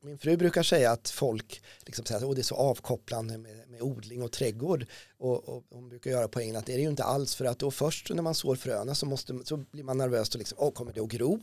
min 0.01 0.17
fru 0.17 0.37
brukar 0.37 0.63
säga 0.63 0.91
att 0.91 1.09
folk 1.09 1.61
liksom 1.85 2.05
säger 2.05 2.21
att 2.21 2.27
oh, 2.27 2.35
det 2.35 2.41
är 2.41 2.43
så 2.43 2.55
avkopplande 2.55 3.37
med, 3.37 3.67
med 3.67 3.81
odling 3.81 4.23
och 4.23 4.31
trädgård. 4.31 4.85
Och, 5.17 5.49
och 5.49 5.63
hon 5.69 5.89
brukar 5.89 6.11
göra 6.11 6.27
poängen 6.27 6.55
att 6.55 6.65
det 6.65 6.73
är 6.73 6.77
det 6.77 6.83
ju 6.83 6.89
inte 6.89 7.03
alls 7.03 7.35
för 7.35 7.45
att 7.45 7.59
då 7.59 7.71
först 7.71 8.09
när 8.09 8.23
man 8.23 8.35
sår 8.35 8.55
fröna 8.55 8.95
så, 8.95 9.05
måste, 9.05 9.39
så 9.43 9.57
blir 9.57 9.83
man 9.83 9.97
nervös 9.97 10.29
och 10.29 10.39
liksom, 10.39 10.57
oh, 10.59 10.71
kommer 10.71 10.93
det 10.93 11.01
att 11.01 11.09
gro? 11.09 11.39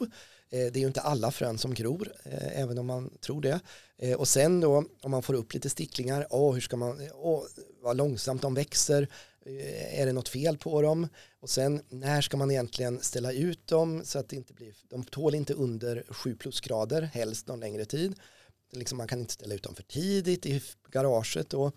Eh, 0.51 0.59
det 0.73 0.77
är 0.77 0.81
ju 0.81 0.87
inte 0.87 1.01
alla 1.01 1.31
frön 1.31 1.59
som 1.59 1.75
gror, 1.75 2.13
eh, 2.25 2.61
även 2.61 2.79
om 2.79 2.87
man 2.87 3.11
tror 3.21 3.41
det. 3.41 3.61
Eh, 3.99 4.17
och 4.17 4.29
sen 4.29 4.61
då 4.61 4.85
om 5.03 5.11
man 5.11 5.23
får 5.23 5.35
upp 5.35 5.55
lite 5.55 5.71
sticklingar, 5.71 6.27
oh, 6.31 6.55
hur 6.55 6.61
ska 6.61 6.77
man, 6.77 7.09
oh, 7.15 7.43
vad 7.83 7.97
långsamt 7.97 8.43
de 8.43 8.55
växer, 8.55 9.09
eh, 9.47 10.01
är 10.01 10.07
det 10.07 10.13
något 10.13 10.29
fel 10.29 10.59
på 10.59 10.83
dem? 10.83 11.09
Och 11.41 11.51
sen 11.51 11.83
när 11.89 12.21
ska 12.21 12.37
man 12.37 12.51
egentligen 12.51 13.01
ställa 13.01 13.33
ut 13.33 13.67
dem 13.67 14.03
så 14.05 14.19
att 14.19 14.29
det 14.29 14.37
inte 14.37 14.53
blir, 14.53 14.75
de 14.89 15.05
tål 15.05 15.35
inte 15.35 15.55
under 15.55 16.05
7 16.09 16.37
plusgrader, 16.37 17.03
helst 17.03 17.47
någon 17.47 17.61
längre 17.61 17.85
tid. 17.85 18.15
Liksom 18.73 18.99
man 18.99 19.09
kan 19.09 19.21
inte 19.21 19.33
ställa 19.33 19.55
ut 19.55 19.63
dem 19.63 19.75
för 19.75 19.83
tidigt 19.83 20.47
i 20.47 20.63
garaget 20.91 21.51
då. 21.51 21.73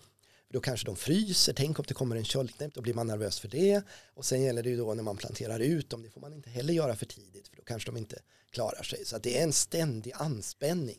Då 0.52 0.60
kanske 0.60 0.86
de 0.86 0.96
fryser, 0.96 1.52
tänk 1.52 1.78
om 1.78 1.84
det 1.88 1.94
kommer 1.94 2.16
en 2.16 2.24
köldknäpp, 2.24 2.74
då 2.74 2.80
blir 2.80 2.94
man 2.94 3.06
nervös 3.06 3.40
för 3.40 3.48
det. 3.48 3.82
Och 4.14 4.24
sen 4.24 4.42
gäller 4.42 4.62
det 4.62 4.68
ju 4.70 4.76
då 4.76 4.94
när 4.94 5.02
man 5.02 5.16
planterar 5.16 5.60
ut 5.60 5.90
dem, 5.90 6.02
det 6.02 6.10
får 6.10 6.20
man 6.20 6.32
inte 6.34 6.50
heller 6.50 6.72
göra 6.74 6.96
för 6.96 7.06
tidigt, 7.06 7.48
för 7.48 7.56
då 7.56 7.62
kanske 7.62 7.88
de 7.90 7.96
inte 7.96 8.18
klarar 8.50 8.82
sig. 8.82 9.04
Så 9.04 9.16
att 9.16 9.22
det 9.22 9.38
är 9.38 9.42
en 9.42 9.52
ständig 9.52 10.12
anspänning, 10.14 10.98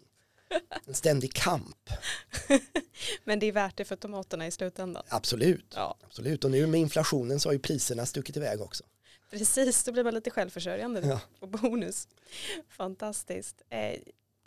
en 0.85 0.93
ständig 0.93 1.33
kamp, 1.33 1.89
Men 3.23 3.39
det 3.39 3.45
är 3.45 3.51
värt 3.51 3.77
det 3.77 3.85
för 3.85 3.95
tomaterna 3.95 4.47
i 4.47 4.51
slutändan. 4.51 5.03
absolut. 5.07 5.73
Ja, 5.75 5.97
Absolut, 6.03 6.43
och 6.43 6.51
nu 6.51 6.67
med 6.67 6.79
inflationen 6.81 7.39
så 7.39 7.49
har 7.49 7.53
ju 7.53 7.59
priserna 7.59 8.05
stuckit 8.05 8.37
iväg 8.37 8.61
också. 8.61 8.83
precis. 9.29 9.83
Då 9.83 9.91
blir 9.91 10.03
man 10.03 10.13
lite 10.13 10.29
självförsörjande 10.31 11.01
Ja. 11.07 11.21
och 11.39 11.47
bonus. 11.49 12.07
Fantastiskt. 12.69 13.61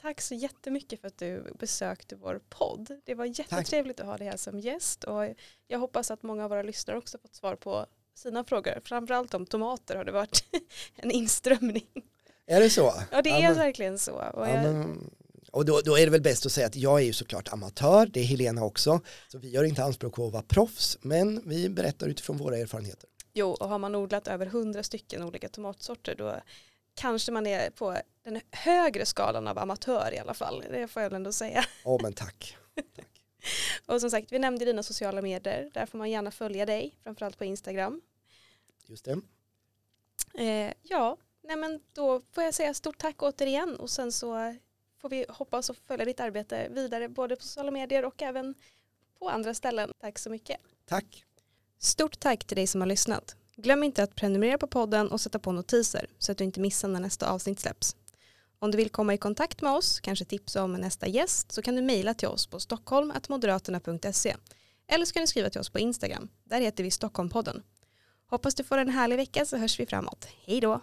Tack 0.05 0.21
så 0.21 0.35
jättemycket 0.35 1.01
för 1.01 1.09
att 1.09 1.19
du 1.19 1.53
besökte 1.59 2.17
vår 2.17 2.40
podd. 2.49 3.01
Det 3.05 3.14
var 3.14 3.25
jättetrevligt 3.25 4.01
att 4.01 4.07
ha 4.07 4.17
dig 4.17 4.27
här 4.29 4.37
som 4.37 4.59
gäst 4.61 5.05
och 5.05 5.25
jag 5.67 5.79
hoppas 5.79 6.11
att 6.11 6.23
många 6.23 6.45
av 6.45 6.51
våra 6.51 6.62
lyssnare 6.62 6.99
också 6.99 7.19
fått 7.19 7.35
svar 7.35 7.57
på 7.57 7.87
sina 8.14 8.45
frågor. 8.45 8.81
Framförallt 8.85 9.35
om 9.35 9.47
tomater 9.47 9.97
har 9.97 10.05
det 10.05 10.12
varit 10.12 10.45
en 10.97 11.11
inströmning. 11.11 11.87
Är 12.47 12.61
det 12.61 12.71
så? 12.71 12.95
Ja 13.11 13.23
det 13.23 13.31
är 13.31 13.43
men- 13.43 13.55
verkligen 13.55 13.99
så. 13.99 14.12
Och 14.12 14.49
Ja, 14.49 14.62
men, 14.62 15.11
och 15.53 15.64
då, 15.64 15.81
då 15.85 15.99
är 15.99 16.05
det 16.05 16.11
väl 16.11 16.23
bäst 16.23 16.47
att 16.47 16.53
säga 16.53 16.67
att 16.67 16.77
jag 16.77 17.01
är 17.01 17.05
ju 17.05 17.12
såklart 17.12 17.49
amatör, 17.53 18.07
det 18.07 18.21
är 18.21 18.25
Helena 18.25 18.64
också, 18.64 19.01
så 19.29 19.38
vi 19.38 19.51
gör 19.51 19.64
inte 19.64 19.85
anspråk 19.85 20.14
på 20.14 20.27
att 20.27 20.33
vara 20.33 20.43
proffs, 20.43 20.99
men 21.01 21.49
vi 21.49 21.69
berättar 21.69 22.09
utifrån 22.09 22.37
våra 22.37 22.57
erfarenheter. 22.59 23.09
Jo, 23.33 23.51
och 23.51 23.69
har 23.69 23.79
man 23.79 23.95
odlat 23.95 24.29
över 24.29 24.47
hundra 24.47 24.83
stycken 24.83 25.23
olika 25.23 25.49
tomatsorter 25.49 26.14
då 26.14 26.40
kanske 26.95 27.33
man 27.33 27.47
är 27.47 27.71
på 27.71 27.97
den 28.23 28.41
högre 28.51 29.07
skalan 29.07 29.49
av 29.49 29.59
amatör 29.59 30.15
i 30.15 30.19
alla 30.19 30.35
fall. 30.35 30.65
Det 30.71 30.89
får 30.89 31.03
jag 31.03 31.11
väl 31.11 31.17
ändå 31.17 31.33
säga. 31.33 31.65
Ja, 31.85 31.99
men 32.03 32.13
tack. 32.13 32.57
tack. 32.97 33.11
Och 33.87 34.01
som 34.01 34.11
sagt, 34.11 34.33
vi 34.33 34.39
nämnde 34.39 34.65
dina 34.65 34.83
sociala 34.83 35.23
medier. 35.23 35.71
Där 35.75 35.87
får 35.87 35.99
man 35.99 36.11
gärna 36.11 36.31
följa 36.31 36.67
dig, 36.67 36.97
framförallt 37.03 37.39
på 37.39 37.45
Instagram. 37.45 38.01
Just 38.87 39.05
det. 39.05 39.21
Eh, 40.35 40.73
ja, 40.83 41.17
nej 41.43 41.57
men 41.57 41.81
då 41.93 42.21
får 42.33 42.45
jag 42.45 42.55
säga 42.55 42.75
stort 42.75 42.99
tack 42.99 43.23
återigen 43.23 43.77
och 43.77 43.91
sen 43.91 44.13
så 44.13 44.57
får 45.01 45.09
vi 45.09 45.27
hoppas 45.29 45.71
och 45.71 45.77
följa 45.77 46.05
ditt 46.05 46.21
arbete 46.21 46.69
vidare 46.71 47.09
både 47.09 47.37
på 47.37 47.43
sociala 47.43 47.71
medier 47.71 48.05
och 48.05 48.23
även 48.23 48.55
på 49.19 49.29
andra 49.29 49.55
ställen. 49.55 49.93
Tack 50.01 50.19
så 50.19 50.31
mycket. 50.31 50.61
Tack. 50.87 51.25
Stort 51.79 52.21
tack 52.21 52.45
till 52.45 52.57
dig 52.57 52.67
som 52.67 52.81
har 52.81 52.89
lyssnat. 52.89 53.37
Glöm 53.57 53.83
inte 53.83 54.03
att 54.03 54.14
prenumerera 54.14 54.59
på 54.59 54.67
podden 54.67 55.11
och 55.11 55.21
sätta 55.21 55.38
på 55.38 55.52
notiser 55.52 56.07
så 56.19 56.33
att 56.33 56.38
du 56.38 56.44
inte 56.44 56.61
missar 56.61 56.88
när 56.88 57.00
nästa 57.00 57.31
avsnitt 57.31 57.61
släpps. 57.61 57.96
Om 58.59 58.71
du 58.71 58.77
vill 58.77 58.90
komma 58.90 59.15
i 59.15 59.19
kontakt 59.19 59.63
med 59.63 59.73
oss, 59.73 60.00
kanske 60.00 60.25
tipsa 60.25 60.63
om 60.63 60.73
nästa 60.73 61.07
gäst, 61.07 61.52
så 61.52 61.63
kan 61.63 61.77
du 61.77 61.83
mejla 61.83 62.15
till 62.15 62.29
oss 62.29 62.46
på 62.46 62.61
stockholm.moderaterna.se 62.61 64.37
eller 64.87 65.05
så 65.05 65.13
kan 65.13 65.21
du 65.21 65.27
skriva 65.27 65.50
till 65.50 65.61
oss 65.61 65.71
på 65.71 65.79
Instagram. 65.79 66.29
Där 66.44 66.61
heter 66.61 66.85
vi 66.85 66.90
Stockholmpodden. 66.90 67.63
Hoppas 68.27 68.55
du 68.55 68.65
får 68.65 68.79
en 68.79 68.88
härlig 68.88 69.17
vecka 69.17 69.44
så 69.44 69.57
hörs 69.57 69.81
vi 69.81 69.87
framåt. 69.87 70.29
Hej 70.46 70.61
då! 70.61 70.81